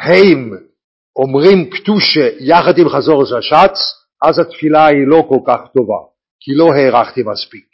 הם 0.00 0.50
אומרים 1.16 1.70
קטושה 1.70 2.28
יחד 2.40 2.78
עם 2.78 2.88
חזור 2.88 3.22
השץ, 3.22 3.78
אז 4.24 4.38
התפילה 4.38 4.86
היא 4.86 5.06
לא 5.06 5.24
כל 5.28 5.38
כך 5.46 5.60
טובה, 5.74 5.98
כי 6.40 6.54
לא 6.54 6.74
הערכתי 6.74 7.22
מספיק. 7.22 7.64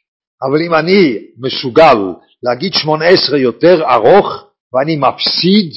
אבל 0.42 0.62
אם 0.62 0.74
אני 0.74 1.18
מסוגל 1.38 1.96
להגיד 2.42 2.72
שמונה 2.74 3.04
עשרה 3.04 3.38
יותר 3.38 3.82
ארוך, 3.90 4.44
ואני 4.72 4.96
מפסיד 4.96 5.72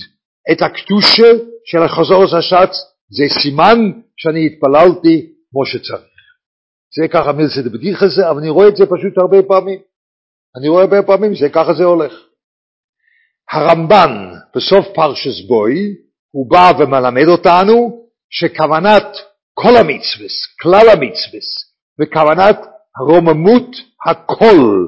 את 0.51 0.61
הקטושה 0.61 1.27
של 1.65 1.83
החזור 1.83 2.23
השץ, 2.23 2.75
זה 3.09 3.23
סימן 3.41 3.91
שאני 4.17 4.45
התפללתי 4.45 5.33
כמו 5.51 5.65
שצריך. 5.65 6.13
זה 6.95 7.07
ככה 7.07 7.31
מלסד 7.31 7.73
בדיחה 7.73 8.07
זה, 8.07 8.29
אבל 8.29 8.39
אני 8.39 8.49
רואה 8.49 8.67
את 8.67 8.75
זה 8.75 8.85
פשוט 8.85 9.17
הרבה 9.17 9.37
פעמים. 9.47 9.79
אני 10.57 10.67
רואה 10.69 10.83
הרבה 10.83 11.03
פעמים 11.03 11.35
שככה 11.35 11.73
זה 11.73 11.83
הולך. 11.83 12.13
הרמב"ן 13.51 14.31
בסוף 14.55 14.85
פרשס 14.95 15.47
בוי, 15.47 15.95
הוא 16.31 16.49
בא 16.49 16.71
ומלמד 16.79 17.27
אותנו 17.27 18.03
שכוונת 18.29 19.17
כל 19.53 19.77
המצווס, 19.77 20.55
כלל 20.61 20.89
המצווס, 20.89 21.47
וכוונת 22.01 22.59
רוממות 23.07 23.75
הכל 24.05 24.87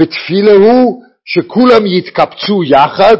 בתפילה 0.00 0.52
הוא 0.52 1.02
שכולם 1.24 1.86
יתקבצו 1.86 2.64
יחד 2.64 3.16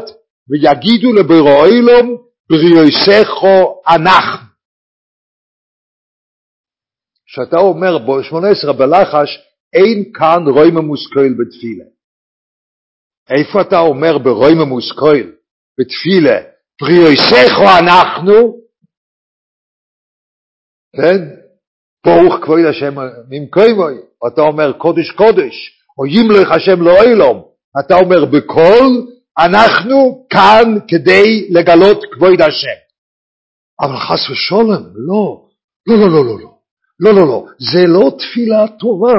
ויגידו 0.49 1.13
לבורא 1.13 1.65
אילום 1.65 2.17
בריאוסכו 2.49 3.81
אנחנו. 3.87 4.48
כשאתה 7.31 7.57
אומר 7.57 7.97
ב-18 7.97 8.73
בלחש, 8.73 9.39
אין 9.73 10.11
כאן 10.13 10.47
רויממוס 10.47 11.07
קויל 11.13 11.33
בתפילה. 11.39 11.85
איפה 13.29 13.61
אתה 13.61 13.79
אומר 13.79 14.17
ברויממוס 14.17 14.91
קויל 14.91 15.31
בתפילה, 15.79 16.37
פריוסכו 16.79 17.65
אנחנו? 17.79 18.59
כן? 20.95 21.39
ברוך 22.05 22.43
כבוד 22.43 22.59
השם 22.69 22.95
ממקוימוי, 23.29 23.97
אתה 24.27 24.41
אומר 24.41 24.73
קודש 24.77 25.11
קודש, 25.11 25.55
או 25.97 26.05
ימלך 26.05 26.51
השם 26.51 26.81
לא 26.81 27.03
אילום, 27.03 27.45
אתה 27.79 27.95
אומר 27.95 28.25
בקול, 28.25 29.07
אנחנו 29.39 30.27
כאן 30.29 30.79
כדי 30.87 31.47
לגלות 31.49 31.99
כבוד 32.13 32.41
השם. 32.41 32.79
אבל 33.81 33.97
חס 33.97 34.29
ושלום, 34.31 34.69
לא, 34.95 35.47
לא, 35.87 35.97
לא, 35.97 36.09
לא, 36.09 36.25
לא, 36.25 36.39
לא. 36.39 36.48
לא, 36.99 37.13
לא, 37.13 37.27
לא, 37.27 37.45
זה 37.59 37.87
לא 37.87 38.11
תפילה 38.17 38.67
טובה. 38.67 39.13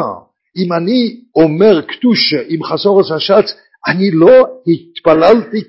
אם 0.57 0.73
אני 0.73 1.21
אומר 1.37 1.83
קדושה 1.83 2.43
עם 2.49 2.65
חזור 2.65 3.01
השץ, 3.01 3.55
אני 3.87 4.11
לא 4.11 4.47
התפללתי 4.67 5.69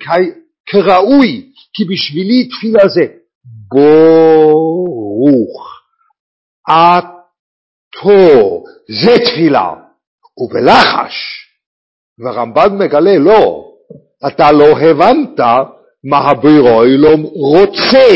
כראוי, 0.65 1.51
כי 1.73 1.85
בשבילי 1.85 2.49
תפילה 2.49 2.87
זה 2.87 3.05
ברוך 3.71 5.01
עתו, 6.67 8.63
זה 8.89 9.11
תפילה, 9.25 9.73
ובלחש, 10.37 11.47
והרמב"ן 12.19 12.77
מגלה 12.77 13.17
לא, 13.17 13.71
אתה 14.27 14.51
לא 14.51 14.79
הבנת 14.79 15.39
מה 16.03 16.17
הבורא 16.17 16.85
אלוהים 16.85 17.23
רוצה 17.23 18.07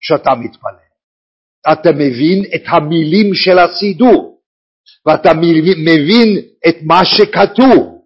כשאתה 0.00 0.30
מתפלל. 0.30 0.79
אתה 1.72 1.92
מבין 1.92 2.44
את 2.54 2.62
המילים 2.66 3.34
של 3.34 3.58
הסידור, 3.58 4.40
ואתה 5.06 5.30
מבין 5.84 6.38
את 6.68 6.76
מה 6.82 7.04
שכתוב, 7.04 8.04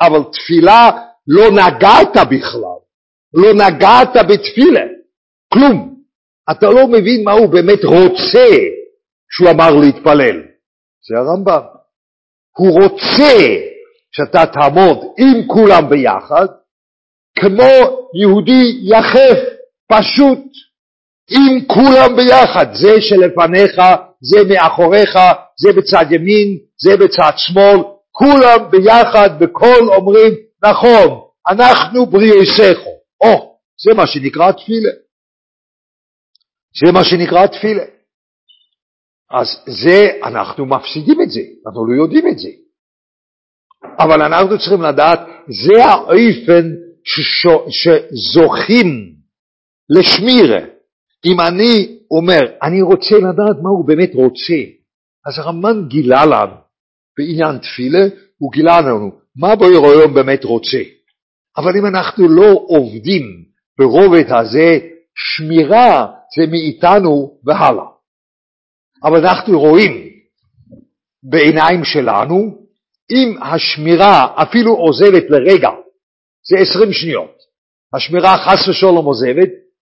אבל 0.00 0.20
תפילה 0.32 0.90
לא 1.26 1.50
נגעת 1.50 2.16
בכלל, 2.30 2.78
לא 3.34 3.66
נגעת 3.66 4.16
בתפילה, 4.28 4.80
כלום. 5.52 5.92
אתה 6.50 6.66
לא 6.66 6.88
מבין 6.88 7.24
מה 7.24 7.32
הוא 7.32 7.52
באמת 7.52 7.84
רוצה 7.84 8.48
שהוא 9.30 9.50
אמר 9.50 9.70
להתפלל. 9.80 10.42
זה 11.08 11.18
הרמב"ם. 11.18 11.62
הוא 12.56 12.82
רוצה 12.82 13.56
שאתה 14.12 14.46
תעמוד 14.46 14.98
עם 15.18 15.46
כולם 15.46 15.90
ביחד, 15.90 16.46
כמו 17.38 17.72
יהודי 18.20 18.80
יחף, 18.82 19.38
פשוט, 19.92 20.38
עם 21.30 21.64
כולם 21.66 22.16
ביחד, 22.16 22.66
זה 22.74 23.00
שלפניך, 23.00 23.80
זה 24.20 24.38
מאחוריך, 24.48 25.18
זה 25.62 25.72
בצד 25.76 26.12
ימין, 26.12 26.58
זה 26.82 26.96
בצד 26.96 27.32
שמאל, 27.36 27.78
כולם 28.10 28.70
ביחד 28.70 29.38
בקול 29.38 29.92
אומרים, 29.96 30.32
נכון, 30.64 31.20
אנחנו 31.48 32.06
בריאיסךו. 32.06 32.90
או, 33.24 33.58
זה 33.84 33.94
מה 33.94 34.06
שנקרא 34.06 34.52
תפילה. 34.52 34.90
זה 36.84 36.92
מה 36.92 37.04
שנקרא 37.04 37.46
תפילה. 37.46 37.84
אז 39.30 39.46
זה, 39.66 40.10
אנחנו 40.24 40.66
מפסידים 40.66 41.22
את 41.22 41.30
זה, 41.30 41.40
אנחנו 41.66 41.86
לא 41.86 42.02
יודעים 42.02 42.28
את 42.28 42.38
זה. 42.38 42.48
אבל 43.98 44.22
אנחנו 44.22 44.58
צריכים 44.58 44.82
לדעת, 44.82 45.20
זה 45.48 45.84
האופן 45.84 46.68
שזוכים 47.70 49.12
לשמירה. 49.90 50.71
אם 51.24 51.40
אני 51.40 51.98
אומר, 52.10 52.40
אני 52.62 52.82
רוצה 52.82 53.16
לדעת 53.16 53.56
מה 53.62 53.70
הוא 53.70 53.86
באמת 53.86 54.10
רוצה, 54.14 54.60
אז 55.26 55.38
הרמב"ן 55.38 55.88
גילה 55.88 56.26
לנו 56.26 56.56
בעניין 57.18 57.58
תפילה, 57.58 58.06
הוא 58.38 58.52
גילה 58.52 58.80
לנו 58.80 59.10
מה 59.36 59.56
בואי 59.56 59.74
היום 59.74 60.14
באמת 60.14 60.44
רוצה. 60.44 60.78
אבל 61.56 61.76
אם 61.76 61.86
אנחנו 61.86 62.28
לא 62.28 62.64
עובדים 62.66 63.44
ברובד 63.78 64.24
הזה, 64.28 64.78
שמירה 65.14 66.06
זה 66.36 66.46
מאיתנו 66.50 67.38
והלאה. 67.44 67.86
אבל 69.04 69.26
אנחנו 69.26 69.60
רואים 69.60 70.08
בעיניים 71.22 71.84
שלנו, 71.84 72.62
אם 73.10 73.42
השמירה 73.42 74.42
אפילו 74.42 74.72
עוזבת 74.74 75.24
לרגע, 75.30 75.70
זה 76.48 76.56
עשרים 76.58 76.92
שניות, 76.92 77.36
השמירה 77.94 78.38
חס 78.38 78.68
ושלום 78.68 79.04
עוזבת, 79.04 79.48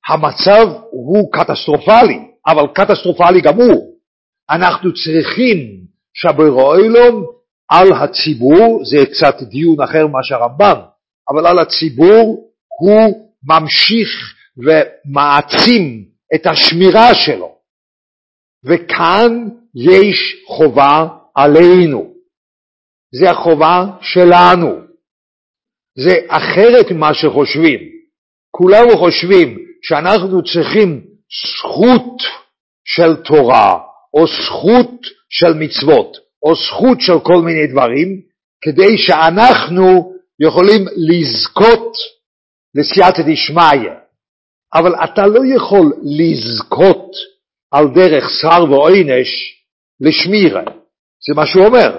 המצב 0.08 0.68
הוא 0.92 1.32
קטסטרופלי, 1.32 2.20
אבל 2.48 2.68
קטסטרופלי 2.76 3.42
גם 3.42 3.56
הוא. 3.56 3.96
אנחנו 4.50 4.90
צריכים 4.94 5.58
שברוילום 6.14 7.26
על 7.70 7.88
הציבור, 7.94 8.82
זה 8.86 8.98
קצת 9.06 9.44
דיון 9.44 9.82
אחר 9.82 10.08
מה 10.08 10.20
שהרמב"ם, 10.24 10.82
אבל 11.30 11.48
על 11.48 11.60
הציבור 11.60 12.52
הוא 12.80 13.32
ממשיך 13.44 14.10
ומעצים 14.58 16.06
את 16.36 16.48
השמירה 16.48 17.16
שלו. 17.16 17.56
וכאן 18.66 19.50
יש 19.76 20.44
חובה 20.48 21.08
עלינו. 21.36 22.14
זה 23.22 23.32
החובה 23.32 23.86
שלנו. 24.02 24.82
זה 25.98 26.12
אחרת 26.28 26.92
ממה 26.92 27.14
שחושבים. 27.14 27.80
כולנו 28.52 28.98
חושבים 28.98 29.58
שאנחנו 29.88 30.44
צריכים 30.44 31.02
זכות 31.46 32.22
של 32.86 33.16
תורה, 33.16 33.80
או 34.14 34.28
זכות 34.28 35.02
של 35.30 35.54
מצוות, 35.54 36.18
או 36.44 36.56
זכות 36.56 37.02
של 37.02 37.20
כל 37.24 37.42
מיני 37.42 37.68
דברים, 37.68 38.22
כדי 38.62 38.98
שאנחנו 38.98 40.14
יכולים 40.40 40.82
לזכות 40.98 41.98
לסייעתא 42.76 43.22
דשמיא. 43.22 43.92
אבל 44.74 44.96
אתה 45.04 45.28
לא 45.28 45.42
יכול 45.56 45.94
לזכות 46.04 47.12
על 47.72 47.88
דרך 47.96 48.30
שר 48.42 48.64
ועונש 48.72 49.30
לשמירה. 50.02 50.64
זה 51.28 51.34
מה 51.36 51.46
שהוא 51.46 51.66
אומר. 51.66 51.98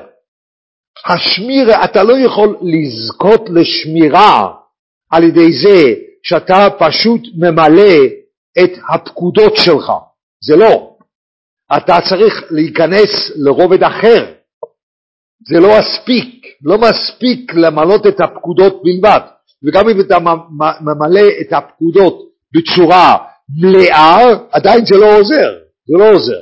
השמירה, 1.07 1.85
אתה 1.85 2.03
לא 2.03 2.19
יכול 2.19 2.57
לזכות 2.63 3.49
לשמירה 3.55 4.55
על 5.11 5.25
ידי 5.25 5.53
זה 5.53 6.06
שאתה 6.29 6.69
פשוט 6.79 7.21
ממלא 7.37 7.95
את 8.59 8.71
הפקודות 8.89 9.53
שלך. 9.57 9.93
זה 10.45 10.57
לא. 10.57 10.97
אתה 11.77 11.97
צריך 12.09 12.45
להיכנס 12.51 13.11
לרובד 13.37 13.83
אחר. 13.83 14.33
זה 15.49 15.61
לא 15.61 15.69
מספיק. 15.79 16.47
לא 16.63 16.79
מספיק 16.79 17.55
למלות 17.55 18.07
את 18.07 18.21
הפקודות 18.21 18.83
בלבד. 18.83 19.21
וגם 19.65 19.89
אם 19.89 20.01
אתה 20.01 20.19
ממלא 20.81 21.29
את 21.41 21.53
הפקודות 21.53 22.29
בצורה 22.55 23.17
מלאה, 23.63 24.19
עדיין 24.51 24.85
זה 24.85 24.97
לא 25.01 25.19
עוזר. 25.19 25.59
זה 25.87 25.95
לא 25.99 26.11
עוזר. 26.11 26.41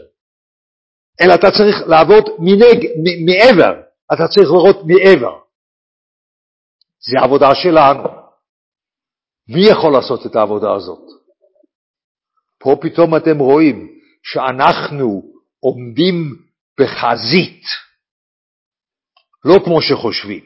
אלא 1.21 1.35
אתה 1.35 1.51
צריך 1.51 1.77
לעבוד 1.87 2.25
מנג, 2.39 2.87
מעבר. 3.27 3.75
אתה 4.13 4.29
צריך 4.29 4.49
לראות 4.51 4.77
מעבר. 4.87 5.39
זה 7.11 7.19
עבודה 7.25 7.55
שלנו. 7.55 8.24
מי 9.49 9.61
יכול 9.71 9.93
לעשות 9.93 10.27
את 10.27 10.37
העבודה 10.37 10.75
הזאת? 10.75 11.05
פה 12.61 12.77
פתאום 12.81 13.17
אתם 13.17 13.39
רואים 13.39 13.89
שאנחנו 14.23 15.23
עומדים 15.61 16.37
בחזית, 16.81 17.63
לא 19.45 19.59
כמו 19.65 19.83
שחושבים, 19.83 20.45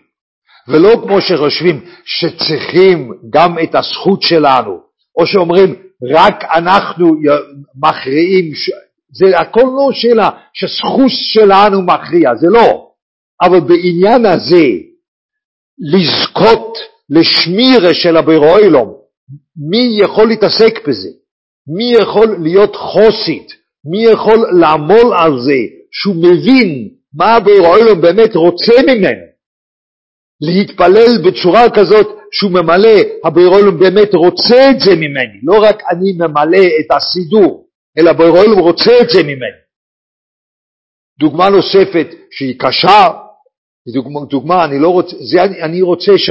ולא 0.69 0.89
כמו 1.03 1.21
שחושבים 1.21 1.85
שצריכים 2.05 3.13
גם 3.31 3.59
את 3.63 3.75
הזכות 3.75 4.23
שלנו, 4.23 4.81
או 5.19 5.27
שאומרים 5.27 5.75
רק 6.13 6.45
אנחנו 6.45 7.07
מכריעים, 7.85 8.53
זה 9.13 9.39
הכל 9.39 9.61
לא 9.61 9.93
שאלה 9.93 10.31
שזכות 10.55 11.11
שלנו 11.11 11.83
מכריע, 11.83 12.31
זה 12.35 12.47
לא, 12.51 12.89
אבל 13.43 13.61
בעניין 13.61 14.27
הזה 14.27 14.67
לזכות 15.79 16.79
לשמירה 17.11 17.95
של 17.95 18.17
הבירוילום. 18.17 18.95
מי 19.71 19.99
יכול 20.01 20.29
להתעסק 20.29 20.89
בזה? 20.89 21.09
מי 21.77 21.93
יכול 21.93 22.37
להיות 22.43 22.77
חוסית? 22.77 23.53
מי 23.91 24.03
יכול 24.03 24.47
לעמול 24.61 25.15
על 25.19 25.41
זה 25.41 25.61
שהוא 25.93 26.17
מבין 26.17 26.89
מה 27.15 27.35
הבירוילום 27.35 28.01
באמת 28.01 28.37
רוצה 28.37 28.73
ממנו? 28.87 29.29
להתפלל 30.41 31.19
בצורה 31.25 31.71
כזאת 31.71 32.07
שהוא 32.33 32.51
ממלא, 32.51 32.99
הבירוילום 33.25 33.79
באמת 33.79 34.15
רוצה 34.15 34.71
את 34.71 34.81
זה 34.81 34.97
ממני, 34.97 35.41
לא 35.43 35.63
רק 35.63 35.83
אני 35.91 36.13
ממלא 36.13 36.67
את 36.81 36.97
הסידור, 36.97 37.67
אלא 37.99 38.11
הבירוילום 38.11 38.59
רוצה 38.59 38.91
את 39.01 39.11
זה 39.11 39.23
ממני. 39.23 39.61
דוגמה 41.21 41.49
נוספת 41.49 42.07
שהיא 42.31 42.55
קשה, 42.59 43.09
דוגמה, 43.95 44.21
דוגמה 44.31 44.65
אני 44.65 44.79
לא 44.79 44.89
רוצה, 44.89 45.17
זה 45.17 45.43
אני, 45.43 45.63
אני 45.63 45.83
רוצה 45.83 46.13
ש, 46.19 46.31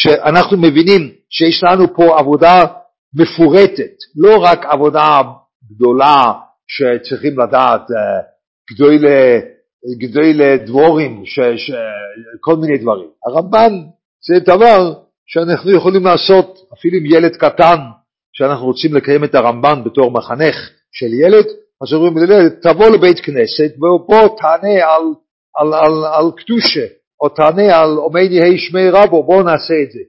שאנחנו 0.00 0.56
מבינים 0.56 1.10
שיש 1.30 1.64
לנו 1.64 1.94
פה 1.94 2.18
עבודה 2.18 2.64
מפורטת, 3.14 3.96
לא 4.16 4.36
רק 4.42 4.64
עבודה 4.64 5.20
גדולה 5.70 6.32
שצריכים 6.68 7.32
לדעת 7.40 7.82
גדולי, 8.70 9.40
גדולי 9.98 10.58
דבורים, 10.58 11.22
ש, 11.26 11.40
ש, 11.40 11.70
כל 12.40 12.56
מיני 12.56 12.78
דברים. 12.78 13.08
הרמב"ן 13.26 13.72
זה 14.26 14.40
דבר 14.40 14.92
שאנחנו 15.26 15.70
יכולים 15.76 16.04
לעשות 16.04 16.58
אפילו 16.72 16.96
עם 16.96 17.06
ילד 17.06 17.36
קטן, 17.36 17.78
שאנחנו 18.32 18.66
רוצים 18.66 18.94
לקיים 18.94 19.24
את 19.24 19.34
הרמב"ן 19.34 19.84
בתור 19.84 20.10
מחנך 20.10 20.70
של 20.92 21.14
ילד, 21.14 21.46
אז 21.82 21.92
אומרים 21.92 22.18
לילד, 22.18 22.52
תבוא 22.62 22.88
לבית 22.88 23.20
כנסת 23.20 23.74
ובוא 23.76 24.38
תענה 24.38 24.74
על, 24.74 25.02
על, 25.56 25.74
על, 25.74 26.04
על 26.04 26.30
קדושה. 26.36 26.86
או 27.20 27.28
תענה 27.28 27.80
על 27.80 27.90
עומדי 27.96 28.40
ה' 28.40 28.58
שמי 28.58 28.90
רבו, 28.90 29.22
בואו 29.22 29.42
נעשה 29.42 29.74
את 29.82 29.90
זה. 29.90 30.00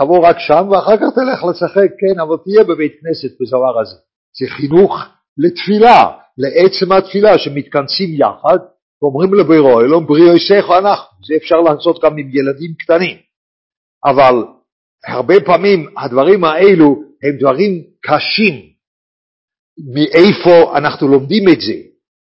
תבוא 0.00 0.28
רק 0.28 0.36
שם 0.38 0.68
ואחר 0.70 0.96
כך 0.96 1.14
תלך 1.14 1.44
לשחק, 1.44 1.90
כן, 2.00 2.20
אבל 2.20 2.36
תהיה 2.44 2.64
בבית 2.64 2.92
כנסת 3.00 3.40
בזוהר 3.40 3.80
הזה. 3.80 3.96
זה 4.38 4.46
חינוך 4.56 4.92
לתפילה, 5.38 6.10
לעצם 6.38 6.92
התפילה 6.92 7.38
שמתכנסים 7.38 8.10
יחד 8.14 8.58
ואומרים 9.02 9.34
לבירו 9.34 9.80
אלום 9.80 10.06
בריאו 10.06 10.36
יסכו 10.36 10.78
אנחנו, 10.78 11.18
זה 11.28 11.34
אפשר 11.36 11.56
לעשות 11.56 12.04
גם 12.04 12.18
עם 12.18 12.30
ילדים 12.32 12.74
קטנים, 12.78 13.16
אבל 14.04 14.34
הרבה 15.06 15.34
פעמים 15.46 15.86
הדברים 15.96 16.44
האלו 16.44 17.02
הם 17.22 17.36
דברים 17.40 17.82
קשים, 18.02 18.54
מאיפה 19.94 20.78
אנחנו 20.78 21.08
לומדים 21.08 21.48
את 21.48 21.60
זה, 21.60 21.74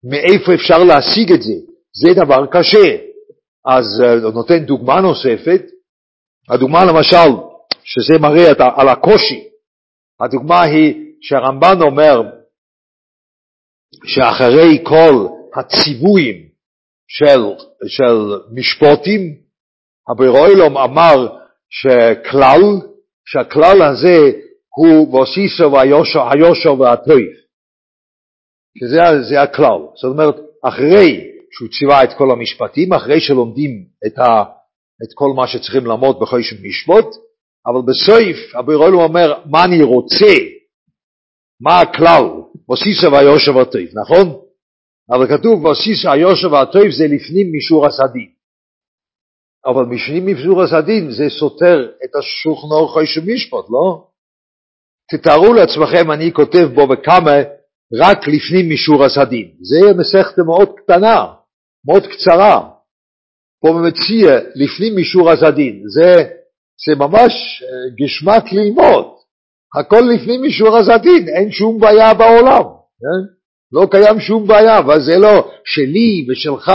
מאיפה 0.03 0.53
אפשר 0.53 0.83
להשיג 0.83 1.31
את 1.31 1.41
זה, 1.41 1.53
זה 2.01 2.13
דבר 2.23 2.45
קשה. 2.51 3.12
אז 3.65 3.85
uh, 4.01 4.33
נותן 4.33 4.65
דוגמה 4.65 5.01
נוספת, 5.01 5.61
הדוגמה 6.49 6.85
למשל, 6.85 7.31
שזה 7.83 8.13
מראה 8.21 8.51
על 8.75 8.89
הקושי, 8.89 9.47
הדוגמה 10.19 10.61
היא 10.61 10.95
שהרמב"ן 11.21 11.81
אומר 11.81 12.21
שאחרי 14.05 14.83
כל 14.83 15.27
הציוויים 15.55 16.49
של, 17.07 17.41
של 17.87 18.15
משפוטים, 18.51 19.21
הבירוילום 20.09 20.77
אמר 20.77 21.27
שכלל, 21.69 22.61
שהכלל 23.25 23.81
הזה 23.81 24.31
הוא 24.75 25.15
ואוסיסו 25.15 25.71
והיושו 25.71 26.79
והטויף, 26.79 27.37
שזה 28.79 29.41
הכלל. 29.41 29.81
זאת 29.95 30.11
אומרת, 30.11 30.35
אחרי 30.63 31.32
שהוא 31.53 31.69
ציווה 31.69 32.03
את 32.03 32.09
כל 32.17 32.31
המשפטים, 32.31 32.93
אחרי 32.93 33.21
שלומדים 33.21 33.85
את, 34.07 34.17
ה, 34.19 34.43
את 35.03 35.13
כל 35.13 35.27
מה 35.35 35.47
שצריכים 35.47 35.85
לעמוד 35.85 36.19
בחודש 36.19 36.53
משפוט, 36.53 37.15
אבל 37.67 37.81
בסוף 37.87 38.55
הבירוילום 38.55 39.01
אומר 39.01 39.33
מה 39.45 39.65
אני 39.65 39.83
רוצה, 39.83 40.33
מה 41.61 41.81
הכלל, 41.81 42.23
ואוסיסו 42.69 43.11
והיושו 43.11 43.55
והטויף, 43.55 43.91
נכון? 44.03 44.39
אבל 45.11 45.37
כתוב 45.37 45.65
ואוסיסו 45.65 46.11
היושו 46.11 46.51
והטויף 46.51 46.91
זה 46.91 47.03
לפנים 47.03 47.51
מישור 47.51 47.87
הסדין. 47.87 48.29
אבל 49.65 49.85
משנים 49.85 50.25
מפזור 50.25 50.63
הסדין 50.63 51.11
זה 51.11 51.29
סותר 51.39 51.91
את 52.05 52.11
אורך 52.71 53.07
של 53.07 53.21
משפט, 53.25 53.69
לא? 53.69 54.07
תתארו 55.11 55.53
לעצמכם, 55.53 56.11
אני 56.11 56.33
כותב 56.33 56.67
בו 56.75 56.87
בכמה 56.87 57.31
רק 57.93 58.27
לפנים 58.27 58.69
מישור 58.69 59.05
הסדין. 59.05 59.51
זה 59.61 59.93
מסכת 59.99 60.39
מאוד 60.39 60.69
קטנה, 60.77 61.33
מאוד 61.87 62.07
קצרה. 62.07 62.69
פה 63.61 63.79
מציע 63.87 64.39
לפנים 64.55 64.95
מישור 64.95 65.31
הסדין. 65.31 65.83
זה, 65.87 66.23
זה 66.87 66.95
ממש 66.95 67.63
אה, 67.63 68.05
גשמק 68.05 68.53
ללמוד. 68.53 69.05
הכל 69.79 70.01
לפנים 70.15 70.41
מישור 70.41 70.77
הסדין, 70.77 71.27
אין 71.27 71.51
שום 71.51 71.79
בעיה 71.79 72.13
בעולם. 72.13 72.63
כן? 72.99 73.33
לא 73.71 73.87
קיים 73.91 74.19
שום 74.19 74.47
בעיה, 74.47 74.77
אבל 74.77 75.01
זה 75.01 75.17
לא 75.17 75.51
שלי 75.65 76.25
ושלך 76.29 76.71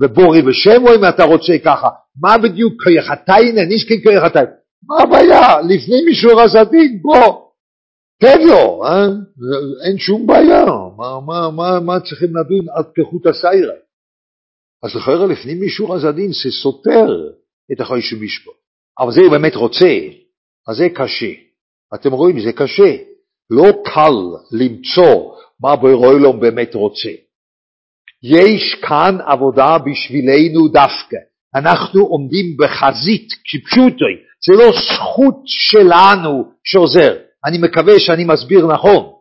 ובורי 0.00 0.42
ושמו 0.46 0.94
אם 0.94 1.08
אתה 1.08 1.24
רוצה 1.24 1.52
ככה. 1.64 1.88
מה 2.20 2.38
בדיוק 2.38 2.82
כיחתיין, 2.84 3.58
נישקין 3.58 4.00
כיחתיין? 4.00 4.46
מה 4.88 5.02
הבעיה? 5.02 5.60
לפני 5.60 6.04
מישור 6.04 6.40
הסדין, 6.40 6.98
בוא, 7.02 7.44
תן 8.20 8.42
לו, 8.42 8.84
אה? 8.84 9.06
אין 9.86 9.98
שום 9.98 10.26
בעיה, 10.26 10.64
מה, 10.96 11.20
מה, 11.26 11.50
מה, 11.50 11.80
מה 11.80 12.00
צריכים 12.00 12.28
לדון 12.28 12.66
על 12.76 12.82
פתיחות 12.82 13.26
הסיירה? 13.26 13.74
אז 14.84 14.94
לכאורה 14.96 15.26
לפנים 15.26 15.60
מישור 15.60 15.94
הסדין 15.94 16.32
זה 16.32 16.50
סותר 16.62 17.06
את 17.72 17.80
החוי 17.80 18.02
של 18.02 18.16
משפט, 18.16 18.52
אבל 19.00 19.12
זה 19.12 19.20
באמת 19.30 19.56
רוצה, 19.56 19.98
אז 20.68 20.76
זה 20.76 20.88
קשה. 20.94 21.32
אתם 21.94 22.12
רואים, 22.12 22.40
זה 22.40 22.52
קשה. 22.52 22.96
לא 23.50 23.66
קל 23.84 24.14
למצוא 24.52 25.34
מה 25.60 25.76
בוירוילום 25.76 26.40
באמת 26.40 26.74
רוצה. 26.74 27.08
יש 28.22 28.74
כאן 28.74 29.18
עבודה 29.26 29.78
בשבילנו 29.78 30.68
דווקא. 30.68 31.16
אנחנו 31.54 32.00
עומדים 32.00 32.56
בחזית, 32.56 33.28
כפשוטוי, 33.44 34.14
זה 34.46 34.52
לא 34.58 34.72
זכות 34.72 35.42
שלנו 35.46 36.44
שעוזר. 36.64 37.16
אני 37.46 37.58
מקווה 37.58 38.00
שאני 38.00 38.24
מסביר 38.24 38.66
נכון. 38.66 39.12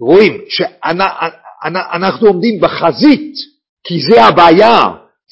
רואים 0.00 0.44
שאנחנו 0.48 2.26
עומדים 2.26 2.60
בחזית, 2.60 3.34
כי 3.88 4.00
זה 4.00 4.24
הבעיה, 4.24 4.80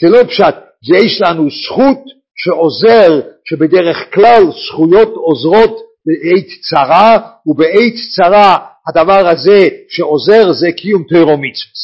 זה 0.01 0.09
לא 0.09 0.25
פשט, 0.25 0.55
זה 0.85 0.97
יש 0.99 1.23
לנו 1.23 1.49
זכות 1.51 2.01
שעוזר, 2.37 3.21
שבדרך 3.45 4.15
כלל 4.15 4.43
זכויות 4.67 5.13
עוזרות 5.15 5.81
בעת 6.07 6.47
צרה, 6.71 7.19
ובעת 7.47 7.95
צרה 8.17 8.59
הדבר 8.89 9.29
הזה 9.29 9.69
שעוזר 9.89 10.53
זה 10.53 10.73
קיום 10.73 11.03
תוירו 11.09 11.37
מצווה. 11.37 11.75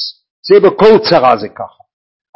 זה 0.46 0.60
בכל 0.60 0.98
צרה 1.10 1.36
זה 1.36 1.48
ככה. 1.48 1.80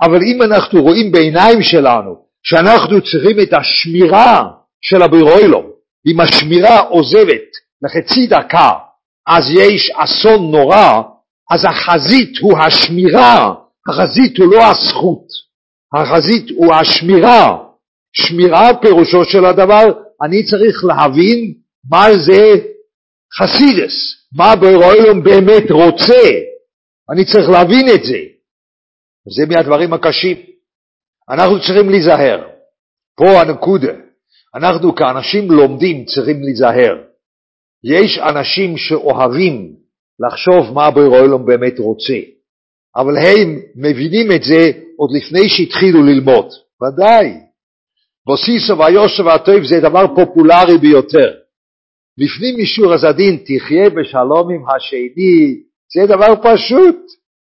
אבל 0.03 0.23
אם 0.23 0.43
אנחנו 0.43 0.83
רואים 0.83 1.13
בעיניים 1.13 1.63
שלנו 1.63 2.17
שאנחנו 2.43 3.01
צריכים 3.01 3.41
את 3.43 3.53
השמירה 3.53 4.45
של 4.81 5.03
הבירוילום, 5.03 5.67
אם 6.07 6.21
השמירה 6.21 6.81
עוזבת 6.81 7.49
לחצי 7.83 8.27
דקה, 8.27 8.71
אז 9.27 9.45
יש 9.51 9.91
אסון 9.97 10.51
נורא, 10.51 11.03
אז 11.51 11.65
החזית 11.65 12.39
הוא 12.41 12.59
השמירה, 12.59 13.55
החזית 13.89 14.39
הוא 14.39 14.53
לא 14.53 14.61
הזכות, 14.71 15.27
החזית 15.95 16.51
הוא 16.57 16.75
השמירה. 16.75 17.65
שמירה 18.17 18.71
פירושו 18.83 19.25
של 19.25 19.45
הדבר, 19.45 19.85
אני 20.23 20.45
צריך 20.45 20.85
להבין 20.85 21.55
מה 21.91 22.07
זה 22.27 22.43
חסידס, 23.39 23.95
מה 24.37 24.57
בירוילום 24.57 25.23
באמת 25.25 25.71
רוצה, 25.71 26.23
אני 27.13 27.25
צריך 27.25 27.49
להבין 27.51 27.87
את 27.95 28.05
זה. 28.05 28.19
זה 29.37 29.47
מהדברים 29.49 29.93
הקשים. 29.93 30.37
אנחנו 31.31 31.61
צריכים 31.61 31.91
להיזהר. 31.91 32.49
פה 33.17 33.41
הנקודה. 33.41 33.93
אנחנו 34.55 34.95
כאנשים 34.95 35.51
לומדים 35.51 36.05
צריכים 36.05 36.43
להיזהר. 36.43 36.97
יש 37.85 38.19
אנשים 38.19 38.77
שאוהבים 38.77 39.77
לחשוב 40.27 40.75
מה 40.75 40.91
בורא 40.91 41.39
באמת 41.47 41.79
רוצה, 41.79 42.15
אבל 42.97 43.17
הם 43.19 43.61
מבינים 43.77 44.33
את 44.33 44.43
זה 44.43 44.71
עוד 44.97 45.11
לפני 45.17 45.49
שהתחילו 45.49 46.03
ללמוד. 46.03 46.47
ודאי. 46.83 47.33
בוסיסו 48.27 48.79
והיושר 48.79 49.27
והטוב 49.27 49.65
זה 49.65 49.81
דבר 49.81 50.07
פופולרי 50.17 50.79
ביותר. 50.79 51.33
לפנים 52.19 52.57
מישור 52.57 52.93
הזדין 52.93 53.37
תחיה 53.47 53.91
בשלום 53.91 54.51
עם 54.51 54.65
השני, 54.77 55.61
זה 55.95 56.07
דבר 56.07 56.35
פשוט. 56.43 56.97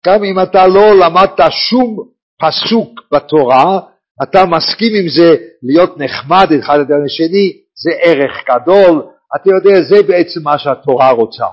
גם 0.06 0.24
אם 0.24 0.40
אתה 0.42 0.66
לא 0.66 0.94
למדת 1.00 1.40
שום 1.50 2.08
פסוק 2.40 3.00
בתורה, 3.12 3.80
אתה 4.22 4.46
מסכים 4.46 4.92
עם 5.00 5.08
זה 5.08 5.36
להיות 5.62 5.98
נחמד 5.98 6.46
אחד 6.60 6.78
לדבר 6.78 7.04
השני, 7.06 7.52
זה 7.74 7.90
ערך 8.02 8.44
גדול, 8.50 9.02
אתה 9.36 9.50
יודע, 9.50 9.82
זה 9.82 10.02
בעצם 10.02 10.40
מה 10.42 10.58
שהתורה 10.58 11.10
רוצה. 11.10 11.46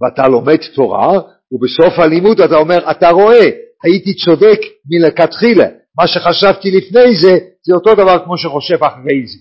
ואתה 0.00 0.28
לומד 0.28 0.58
תורה, 0.74 1.20
ובסוף 1.52 1.98
הלימוד 1.98 2.40
אתה 2.40 2.56
אומר, 2.56 2.90
אתה 2.90 3.10
רואה, 3.10 3.48
הייתי 3.84 4.14
צודק 4.14 4.60
מלכתחילה, 4.90 5.66
מה 5.98 6.06
שחשבתי 6.06 6.70
לפני 6.70 7.16
זה, 7.22 7.38
זה 7.62 7.74
אותו 7.74 7.94
דבר 7.94 8.24
כמו 8.24 8.38
שחושב 8.38 8.84
אחרי 8.84 9.26
זה. 9.26 9.38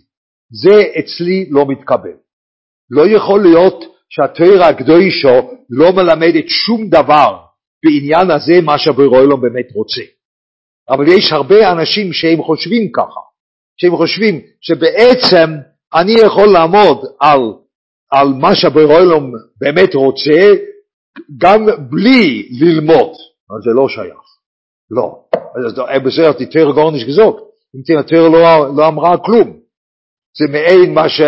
זה 0.52 0.84
אצלי 1.00 1.50
לא 1.50 1.66
מתקבל. 1.68 2.14
לא 2.90 3.08
יכול 3.08 3.42
להיות 3.42 3.86
שהתוירה 4.10 4.68
הקדושו 4.68 5.50
לא 5.70 5.92
מלמדת 5.92 6.46
שום 6.48 6.90
דבר 6.90 7.38
בעניין 7.84 8.32
הזה 8.32 8.54
מה 8.64 8.78
שהבורא 8.78 9.36
באמת 9.42 9.66
רוצה. 9.76 10.02
אבל 10.90 11.08
יש 11.08 11.32
הרבה 11.32 11.72
אנשים 11.72 12.14
שהם 12.14 12.44
חושבים 12.44 12.92
ככה, 12.92 13.20
שהם 13.78 13.98
חושבים 13.98 14.42
שבעצם 14.62 15.50
אני 15.94 16.14
יכול 16.26 16.48
לעמוד 16.54 16.98
על, 17.20 17.40
על 18.12 18.28
מה 18.28 18.56
שהבורא 18.56 19.00
באמת 19.62 19.96
רוצה 19.96 20.54
גם 21.38 21.66
בלי 21.90 22.50
ללמוד, 22.62 23.10
אז 23.52 23.64
זה 23.64 23.72
לא 23.76 23.90
שייך, 23.90 24.20
לא. 24.92 25.18
בזה 26.06 26.30
התיאור 26.30 26.74
גורניש 26.74 27.04
גזוק, 27.04 27.40
אם 27.76 28.00
התיאור 28.00 28.28
לא, 28.28 28.76
לא 28.78 28.88
אמרה 28.88 29.18
כלום. 29.18 29.60
זה 30.38 30.46
מעין 30.52 30.94
מה 30.94 31.10
ש... 31.10 31.22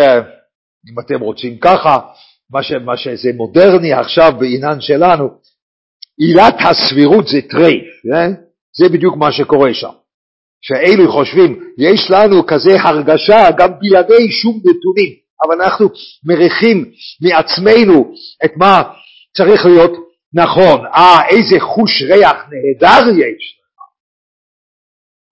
אם 0.90 1.00
אתם 1.06 1.20
רוצים 1.20 1.58
ככה, 1.58 1.98
מה, 2.50 2.62
ש, 2.62 2.72
מה 2.72 2.96
שזה 2.96 3.30
מודרני 3.34 3.92
עכשיו 3.92 4.32
בעניין 4.38 4.80
שלנו, 4.80 5.28
עילת 6.18 6.54
הסבירות 6.60 7.26
זה 7.26 7.40
טרייף, 7.50 7.84
כן? 8.12 8.32
זה 8.76 8.88
בדיוק 8.88 9.16
מה 9.16 9.32
שקורה 9.32 9.74
שם. 9.74 9.92
שאלו 10.62 11.12
חושבים, 11.12 11.60
יש 11.78 12.10
לנו 12.10 12.46
כזה 12.46 12.80
הרגשה 12.80 13.50
גם 13.58 13.68
בלעדי 13.80 14.30
שום 14.30 14.56
נתונים, 14.56 15.12
אבל 15.46 15.62
אנחנו 15.62 15.88
מריחים 16.24 16.90
מעצמנו 17.22 18.14
את 18.44 18.50
מה 18.56 18.82
צריך 19.36 19.66
להיות 19.66 19.92
נכון. 20.34 20.86
אה, 20.86 21.28
איזה 21.28 21.60
חוש 21.60 22.02
ריח 22.02 22.36
נהדר 22.50 23.10
יש 23.10 23.58
לך. 23.58 23.82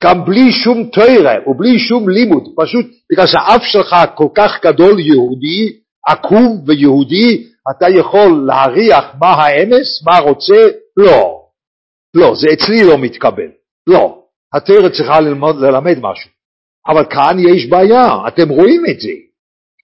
גם 0.05 0.25
בלי 0.25 0.53
שום 0.65 0.91
תוירה 0.93 1.35
ובלי 1.47 1.79
שום 1.79 2.09
לימוד, 2.09 2.45
פשוט 2.57 2.87
בגלל 3.13 3.27
שהאף 3.27 3.63
שלך 3.63 3.97
כל 4.15 4.29
כך 4.35 4.65
גדול 4.65 5.01
יהודי, 5.01 5.79
עקום 6.07 6.65
ויהודי, 6.67 7.47
אתה 7.71 7.87
יכול 7.89 8.45
להריח 8.47 9.05
מה 9.21 9.27
האמס, 9.27 10.03
מה 10.07 10.19
רוצה? 10.19 10.69
לא. 10.97 11.43
לא, 12.15 12.35
זה 12.35 12.47
אצלי 12.53 12.85
לא 12.85 12.99
מתקבל. 12.99 13.51
לא. 13.87 14.19
התרא 14.55 14.89
צריכה 14.89 15.21
ללמוד, 15.21 15.57
ללמד 15.57 15.99
משהו. 16.01 16.31
אבל 16.89 17.05
כאן 17.11 17.37
יש 17.39 17.67
בעיה, 17.71 18.29
אתם 18.29 18.49
רואים 18.49 18.83
את 18.91 19.01
זה. 19.01 19.13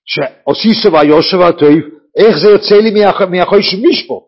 שעושיסו 0.07 0.92
ויושב 0.92 1.40
הטוב, 1.40 1.97
איך 2.18 2.37
זה 2.42 2.48
יוצא 2.50 2.74
לי 2.74 2.90
מהחויש 3.31 3.74
משפוט? 3.74 4.22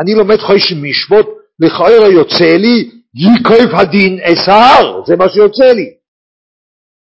אני 0.00 0.14
לומד 0.14 0.36
חויש 0.36 0.72
משפוט, 0.72 1.26
לכאורה 1.58 2.08
יוצא 2.12 2.56
לי 2.56 2.90
ייקוב 3.14 3.80
הדין 3.80 4.20
אס 4.20 4.48
ההר, 4.48 5.04
זה 5.06 5.16
מה 5.16 5.24
שיוצא 5.28 5.64
לי. 5.64 5.88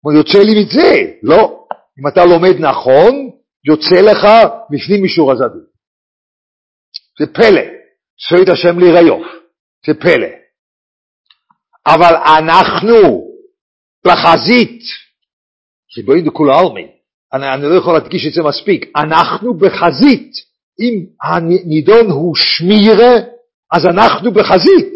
מה 0.04 0.18
יוצא 0.18 0.40
לי 0.40 0.64
מזה? 0.64 0.92
לא. 1.24 1.66
אם 2.00 2.08
אתה 2.08 2.26
לומד 2.26 2.56
נכון, 2.60 3.30
יוצא 3.68 4.02
לך 4.12 4.28
לפנים 4.72 5.04
משור 5.04 5.32
הזדון. 5.32 5.66
זה 7.20 7.34
פלא. 7.34 7.62
צועד 8.30 8.50
השם 8.50 8.80
ליריוף. 8.80 9.28
זה 9.86 9.94
פלא. 9.94 10.28
אבל 11.88 12.16
אנחנו 12.38 13.28
בחזית, 14.08 14.82
ריבונו 15.98 16.22
דכול 16.32 16.52
העלמין, 16.52 16.88
אני, 17.34 17.54
אני 17.54 17.64
לא 17.64 17.76
יכול 17.76 17.94
להדגיש 17.94 18.28
את 18.28 18.34
זה 18.34 18.44
מספיק, 18.44 18.86
אנחנו 18.96 19.54
בחזית, 19.54 20.32
אם 20.80 21.06
הנידון 21.24 22.10
הוא 22.12 22.36
שמירה, 22.36 23.14
אז 23.72 23.86
אנחנו 23.86 24.32
בחזית. 24.32 24.94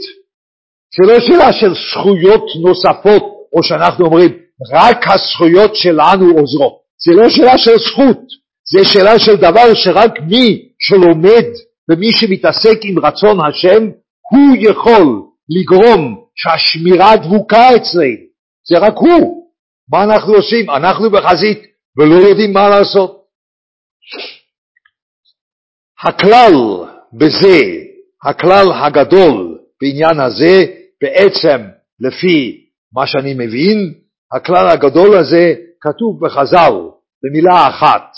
זה 0.97 1.13
לא 1.13 1.19
שאלה 1.19 1.53
של 1.53 1.73
זכויות 1.73 2.43
נוספות, 2.61 3.23
או 3.53 3.63
שאנחנו 3.63 4.05
אומרים, 4.05 4.31
רק 4.73 5.05
הזכויות 5.07 5.75
שלנו 5.75 6.25
עוזרות. 6.37 6.73
זה 7.05 7.11
לא 7.13 7.29
שאלה 7.29 7.57
של 7.57 7.77
זכות, 7.77 8.19
זה 8.73 8.85
שאלה 8.85 9.19
של 9.19 9.35
דבר 9.35 9.73
שרק 9.73 10.11
מי 10.29 10.69
שלומד 10.79 11.45
ומי 11.89 12.11
שמתעסק 12.13 12.77
עם 12.83 13.05
רצון 13.05 13.37
השם, 13.45 13.83
הוא 14.31 14.55
יכול 14.59 15.21
לגרום 15.49 16.25
שהשמירה 16.35 17.17
דבוקה 17.17 17.75
אצלנו. 17.75 18.25
זה 18.69 18.77
רק 18.79 18.93
הוא. 18.97 19.45
מה 19.91 20.03
אנחנו 20.03 20.33
עושים? 20.33 20.69
אנחנו 20.69 21.09
בחזית 21.09 21.74
ולא 21.97 22.15
יודעים 22.15 22.53
מה 22.53 22.69
לעשות. 22.69 23.25
הכלל 26.03 26.53
בזה, 27.13 27.59
הכלל 28.23 28.65
הגדול 28.85 29.59
בעניין 29.81 30.19
הזה, 30.19 30.65
בעצם 31.01 31.61
לפי 31.99 32.65
מה 32.93 33.07
שאני 33.07 33.33
מבין, 33.33 33.93
הכלל 34.31 34.67
הגדול 34.67 35.17
הזה 35.17 35.53
כתוב 35.81 36.25
בחז"ל 36.25 36.73
במילה 37.23 37.67
אחת, 37.67 38.15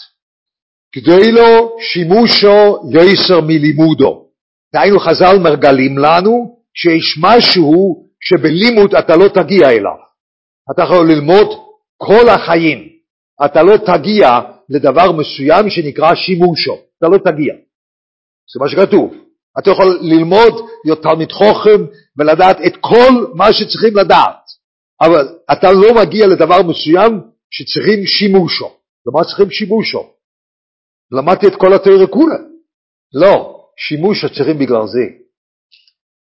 כדי 0.91 1.31
לו 1.31 1.77
שימושו 1.79 2.89
יסר 3.03 3.41
מלימודו. 3.41 4.27
דהיינו 4.73 4.99
חז"ל 4.99 5.39
מרגלים 5.43 5.97
לנו 5.97 6.57
שיש 6.73 7.17
משהו 7.21 8.05
שבלימוד 8.21 8.95
אתה 8.95 9.15
לא 9.15 9.27
תגיע 9.27 9.69
אליו. 9.69 9.97
אתה 10.71 10.83
יכול 10.83 11.11
ללמוד 11.11 11.47
כל 11.97 12.29
החיים, 12.29 12.89
אתה 13.45 13.63
לא 13.63 13.77
תגיע 13.77 14.39
לדבר 14.69 15.11
מסוים 15.11 15.69
שנקרא 15.69 16.15
שימושו, 16.15 16.77
אתה 16.97 17.07
לא 17.07 17.17
תגיע. 17.17 17.53
זה 18.53 18.59
מה 18.59 18.69
שכתוב. 18.69 19.13
אתה 19.59 19.71
יכול 19.71 19.99
ללמוד, 20.01 20.53
להיות 20.85 21.03
תלמיד 21.03 21.31
חוכם 21.31 21.85
ולדעת 22.17 22.57
את 22.67 22.73
כל 22.81 23.33
מה 23.33 23.53
שצריכים 23.53 23.97
לדעת, 23.97 24.39
אבל 25.01 25.27
אתה 25.51 25.71
לא 25.71 26.01
מגיע 26.01 26.27
לדבר 26.27 26.63
מסוים 26.63 27.21
שצריכים 27.51 28.05
שימושו. 28.05 28.69
למה 29.07 29.23
צריכים 29.23 29.51
שימושו? 29.51 30.09
למדתי 31.11 31.47
את 31.47 31.55
כל 31.55 31.73
התיאוריה 31.73 32.07
כולה. 32.07 32.35
לא, 33.13 33.63
שימושו 33.77 34.27
צריכים 34.29 34.57
בגלל 34.59 34.87
זה. 34.87 35.05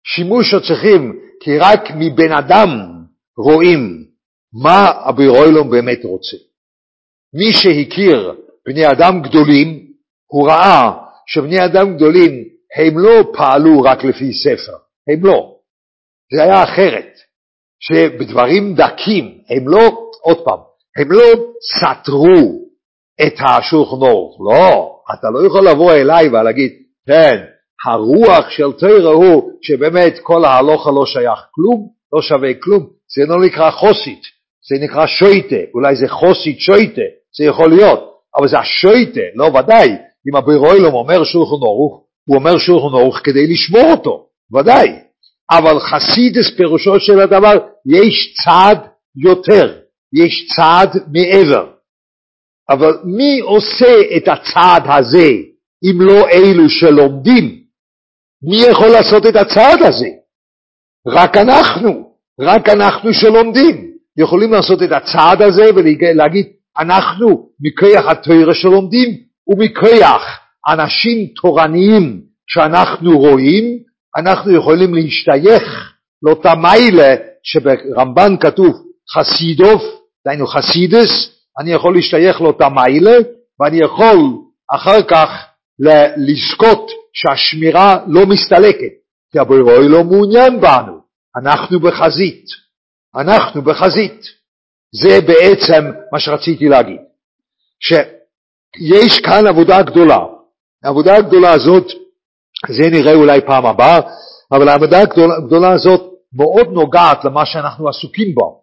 שימושו 0.04 0.60
צריכים 0.68 1.20
כי 1.40 1.58
רק 1.58 1.80
מבן 1.94 2.32
אדם 2.32 2.68
רואים 3.38 4.04
מה 4.62 4.88
הבירוילום 4.88 5.70
באמת 5.70 6.04
רוצה. 6.04 6.47
מי 7.34 7.52
שהכיר 7.52 8.34
בני 8.66 8.86
אדם 8.86 9.22
גדולים, 9.22 9.86
הוא 10.26 10.48
ראה 10.48 10.92
שבני 11.26 11.64
אדם 11.64 11.96
גדולים 11.96 12.44
הם 12.76 12.98
לא 12.98 13.32
פעלו 13.32 13.82
רק 13.82 14.04
לפי 14.04 14.32
ספר, 14.32 14.76
הם 15.08 15.26
לא. 15.26 15.54
זה 16.34 16.42
היה 16.42 16.64
אחרת, 16.64 17.18
שבדברים 17.80 18.74
דקים 18.74 19.38
הם 19.50 19.68
לא, 19.68 19.80
עוד 20.22 20.44
פעם, 20.44 20.58
הם 20.98 21.12
לא 21.12 21.24
סתרו 21.74 22.68
את 23.26 23.34
השולחן 23.40 24.06
אורך, 24.06 24.36
לא, 24.40 24.96
אתה 25.14 25.30
לא 25.30 25.46
יכול 25.46 25.68
לבוא 25.68 25.92
אליי 25.92 26.28
ולהגיד, 26.28 26.72
כן, 27.06 27.44
הרוח 27.86 28.50
של 28.50 28.72
תרא 28.78 29.10
הוא 29.10 29.52
שבאמת 29.62 30.18
כל 30.22 30.44
ההלוכה 30.44 30.90
לא 30.90 31.06
שייך 31.06 31.38
כלום, 31.50 31.88
לא 32.12 32.22
שווה 32.22 32.54
כלום, 32.54 32.86
זה 33.16 33.22
לא 33.28 33.46
נקרא 33.46 33.70
חוסית, 33.70 34.22
זה 34.68 34.84
נקרא 34.84 35.06
שויטה, 35.06 35.56
אולי 35.74 35.96
זה 35.96 36.08
חוסית 36.08 36.60
שויטה, 36.60 37.08
זה 37.38 37.44
יכול 37.44 37.70
להיות, 37.70 38.00
אבל 38.36 38.48
זה 38.48 38.58
השויטה, 38.58 39.20
לא 39.34 39.44
ודאי, 39.44 39.88
אם 40.28 40.36
הבירוילום 40.36 40.94
אומר 40.94 41.24
שולחן 41.24 41.62
אורוך, 41.62 42.04
הוא 42.28 42.36
אומר 42.36 42.58
שולחן 42.58 42.94
אורוך 42.96 43.18
כדי 43.24 43.46
לשמור 43.46 43.90
אותו, 43.90 44.26
ודאי, 44.56 44.88
אבל 45.50 45.80
חסידס 45.80 46.56
פירושו 46.56 47.00
של 47.00 47.20
הדבר, 47.20 47.58
יש 47.86 48.34
צעד 48.44 48.78
יותר, 49.16 49.78
יש 50.14 50.46
צעד 50.56 50.90
מעבר. 51.12 51.70
אבל 52.70 52.92
מי 53.04 53.40
עושה 53.40 54.16
את 54.16 54.28
הצעד 54.28 54.82
הזה 54.86 55.28
אם 55.84 56.00
לא 56.00 56.28
אלו 56.28 56.68
שלומדים? 56.68 57.58
מי 58.42 58.56
יכול 58.70 58.88
לעשות 58.88 59.26
את 59.26 59.36
הצעד 59.36 59.82
הזה? 59.82 60.08
רק 61.08 61.36
אנחנו, 61.36 62.12
רק 62.40 62.68
אנחנו 62.68 63.12
שלומדים 63.12 63.87
יכולים 64.18 64.52
לעשות 64.52 64.82
את 64.82 64.92
הצעד 64.92 65.42
הזה 65.42 65.62
ולהגיד 65.74 66.46
אנחנו 66.78 67.48
מכוח 67.60 68.06
התוירה 68.06 68.54
שלומדים 68.54 69.08
ומכוח 69.48 70.22
אנשים 70.68 71.26
תורניים 71.42 72.20
שאנחנו 72.46 73.18
רואים, 73.18 73.64
אנחנו 74.16 74.54
יכולים 74.54 74.94
להשתייך 74.94 75.92
לאותה 76.22 76.54
מיילה 76.54 77.14
שברמב"ן 77.42 78.36
כתוב 78.40 78.74
חסידוף, 79.14 79.82
דהיינו 80.26 80.46
חסידס, 80.46 81.30
אני 81.60 81.72
יכול 81.72 81.94
להשתייך 81.94 82.40
לאותה 82.40 82.68
מיילה 82.68 83.16
ואני 83.60 83.80
יכול 83.80 84.18
אחר 84.74 85.02
כך 85.02 85.30
לזכות 86.16 86.90
שהשמירה 87.12 87.98
לא 88.06 88.26
מסתלקת, 88.26 88.92
כי 89.32 89.38
הבורוי 89.38 89.88
לא 89.88 90.04
מעוניין 90.04 90.60
בנו, 90.60 90.98
אנחנו 91.36 91.80
בחזית, 91.80 92.44
אנחנו 93.16 93.62
בחזית. 93.62 94.20
זה 94.92 95.20
בעצם 95.26 95.84
מה 96.12 96.20
שרציתי 96.20 96.68
להגיד, 96.68 97.00
שיש 97.80 99.20
כאן 99.24 99.46
עבודה 99.46 99.82
גדולה. 99.82 100.18
העבודה 100.84 101.16
הגדולה 101.16 101.52
הזאת, 101.52 101.86
זה 102.68 102.90
נראה 102.90 103.14
אולי 103.14 103.40
פעם 103.40 103.66
הבאה, 103.66 104.00
אבל 104.52 104.68
העבודה 104.68 105.00
הגדולה 105.00 105.72
הזאת 105.72 106.02
מאוד 106.32 106.68
נוגעת 106.72 107.24
למה 107.24 107.46
שאנחנו 107.46 107.88
עסוקים 107.88 108.34
בו, 108.34 108.62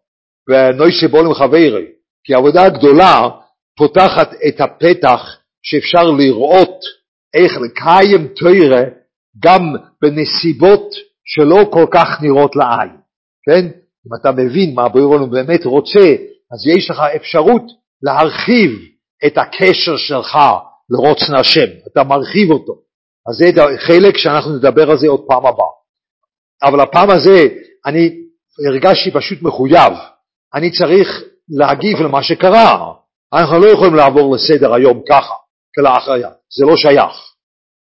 ונויסי 0.50 1.08
בולם 1.08 1.34
חברי, 1.34 1.86
כי 2.24 2.34
העבודה 2.34 2.64
הגדולה 2.64 3.30
פותחת 3.78 4.30
את 4.48 4.62
הפתח 4.62 5.38
שאפשר 5.64 6.04
לראות 6.04 6.80
איך 7.34 7.58
לקיים 7.58 8.28
תוירה 8.28 8.82
גם 9.40 9.62
בנסיבות 10.02 10.96
שלא 11.26 11.70
כל 11.72 11.86
כך 11.94 12.08
נראות 12.22 12.56
לעין, 12.56 12.98
כן? 13.46 13.85
אם 14.08 14.20
אתה 14.22 14.32
מבין 14.32 14.76
מה 14.76 14.86
הבורא 14.86 15.18
באמת 15.18 15.66
רוצה, 15.66 16.16
אז 16.52 16.68
יש 16.78 16.90
לך 16.90 17.00
אפשרות 17.16 17.64
להרחיב 18.04 18.72
את 19.26 19.38
הקשר 19.38 19.98
שלך 19.98 20.38
לרוצן 20.90 21.36
השם, 21.36 21.68
אתה 21.92 22.04
מרחיב 22.04 22.52
אותו. 22.52 22.74
אז 23.30 23.36
זה 23.36 23.62
חלק 23.78 24.18
שאנחנו 24.18 24.56
נדבר 24.56 24.92
על 24.92 24.98
זה 24.98 25.08
עוד 25.08 25.22
פעם 25.28 25.46
הבאה. 25.46 25.76
אבל 26.64 26.80
הפעם 26.80 27.10
הזה 27.10 27.48
אני 27.86 28.10
הרגשתי 28.68 29.12
פשוט 29.12 29.42
מחויב, 29.42 29.94
אני 30.54 30.72
צריך 30.72 31.24
להגיב 31.50 32.02
למה 32.02 32.24
שקרה. 32.24 32.94
אנחנו 33.34 33.60
לא 33.60 33.68
יכולים 33.68 33.96
לעבור 33.96 34.36
לסדר 34.36 34.74
היום 34.74 35.02
ככה, 35.10 35.34
כלאחריה, 35.76 36.30
זה 36.30 36.66
לא 36.66 36.76
שייך. 36.78 37.16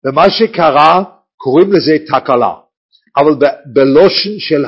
ומה 0.06 0.30
שקרה, 0.30 1.02
קוראים 1.36 1.72
לזה 1.72 1.96
תקלה. 2.06 2.54
אבל 3.16 3.32
בלושן 3.72 4.38
של 4.38 4.64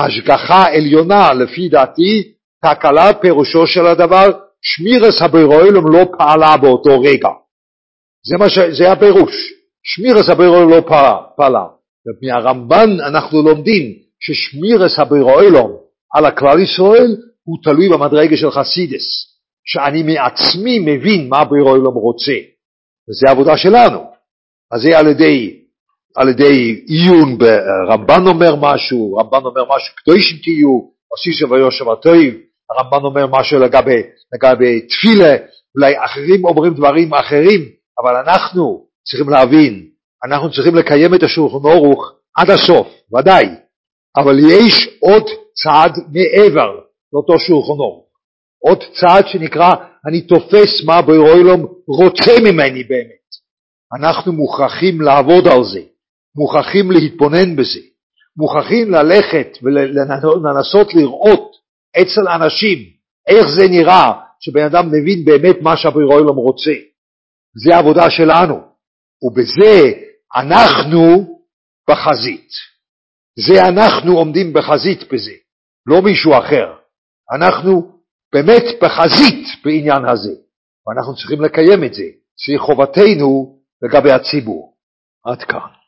ההשגחה 0.00 0.54
העליונה, 0.54 1.32
לפי 1.34 1.68
דעתי, 1.68 2.32
תקלה 2.64 3.12
פירושו 3.20 3.66
של 3.66 3.86
הדבר, 3.86 4.30
שמירס 4.62 5.22
הבירוילום 5.22 5.92
לא 5.92 6.04
פעלה 6.18 6.56
באותו 6.56 7.00
רגע. 7.00 7.28
זה, 8.26 8.50
ש... 8.50 8.58
זה 8.78 8.92
הפירוש. 8.92 9.52
שמירס 9.82 10.28
הבירוילום 10.28 10.70
לא 10.70 10.80
פעלה. 11.36 11.64
ומהרמב"ן 12.06 12.90
אנחנו 13.00 13.42
לומדים 13.42 13.82
ששמירס 14.20 14.98
הבירוילום 14.98 15.76
על 16.14 16.24
הכלל 16.24 16.60
ישראל 16.60 17.16
הוא 17.44 17.58
תלוי 17.62 17.88
במדרגה 17.88 18.36
של 18.36 18.50
חסידס, 18.50 19.04
שאני 19.66 20.02
מעצמי 20.02 20.78
מבין 20.78 21.28
מה 21.28 21.38
הבירוילום 21.38 21.94
רוצה. 21.94 22.36
וזו 23.08 23.26
העבודה 23.28 23.56
שלנו. 23.56 24.10
אז 24.72 24.82
זה 24.82 24.98
על 24.98 25.06
ידי 25.06 25.59
על 26.16 26.28
ידי 26.28 26.82
עיון 26.86 27.38
ברמב"ן 27.38 28.26
אומר 28.26 28.54
משהו, 28.60 29.16
רמב"ן 29.16 29.44
אומר 29.44 29.64
משהו, 29.76 29.94
קדושים 29.96 30.38
תהיו, 30.42 30.80
עשי 31.16 31.32
שוויו 31.32 31.70
שבתויב, 31.70 32.34
הרמב"ן 32.70 33.04
אומר 33.04 33.26
משהו 33.26 33.58
לגבי, 33.58 34.02
לגבי 34.34 34.80
תפילה, 34.80 35.36
אולי 35.76 36.04
אחרים 36.04 36.44
אומרים 36.44 36.74
דברים 36.74 37.14
אחרים, 37.14 37.60
אבל 38.02 38.16
אנחנו 38.16 38.86
צריכים 39.08 39.28
להבין, 39.28 39.86
אנחנו 40.24 40.50
צריכים 40.50 40.74
לקיים 40.74 41.14
את 41.14 41.22
השולחן 41.22 41.68
אורוך 41.68 42.12
עד 42.36 42.50
הסוף, 42.50 42.88
ודאי, 43.18 43.46
אבל 44.16 44.38
יש 44.38 44.88
עוד 45.00 45.22
צעד 45.62 45.92
מעבר 46.12 46.70
לאותו 47.12 47.38
שולחן 47.38 47.80
אורוך, 47.80 48.06
עוד 48.64 48.78
צעד 49.00 49.28
שנקרא 49.28 49.74
אני 50.08 50.20
תופס 50.20 50.84
מה 50.84 51.02
ברוילום 51.02 51.66
רוצה 51.88 52.32
ממני 52.40 52.84
באמת. 52.84 53.20
אנחנו 53.98 54.32
מוכרחים 54.32 55.00
לעבוד 55.00 55.48
על 55.48 55.64
זה, 55.64 55.80
מוכרחים 56.36 56.90
להתבונן 56.90 57.56
בזה, 57.56 57.80
מוכרחים 58.36 58.90
ללכת 58.90 59.58
ולנסות 59.62 60.94
לראות 60.94 61.56
אצל 61.96 62.28
אנשים 62.28 62.78
איך 63.28 63.46
זה 63.56 63.68
נראה 63.70 64.12
שבן 64.40 64.64
אדם 64.64 64.88
מבין 64.88 65.24
באמת 65.24 65.56
מה 65.62 65.76
שהבורא 65.76 66.14
עולם 66.14 66.36
רוצה. 66.36 66.72
זה 67.64 67.76
העבודה 67.76 68.10
שלנו, 68.10 68.60
ובזה 69.22 69.92
אנחנו 70.36 71.38
בחזית. 71.90 72.50
זה 73.38 73.62
אנחנו 73.68 74.18
עומדים 74.18 74.52
בחזית 74.52 75.12
בזה, 75.12 75.32
לא 75.86 76.02
מישהו 76.02 76.32
אחר. 76.38 76.74
אנחנו 77.34 78.00
באמת 78.32 78.64
בחזית 78.82 79.46
בעניין 79.64 80.04
הזה, 80.08 80.32
ואנחנו 80.86 81.14
צריכים 81.14 81.42
לקיים 81.42 81.84
את 81.84 81.94
זה. 81.94 82.04
זה 82.46 82.58
חובתנו 82.58 83.58
לגבי 83.82 84.12
הציבור. 84.12 84.74
עד 85.24 85.42
כאן. 85.42 85.79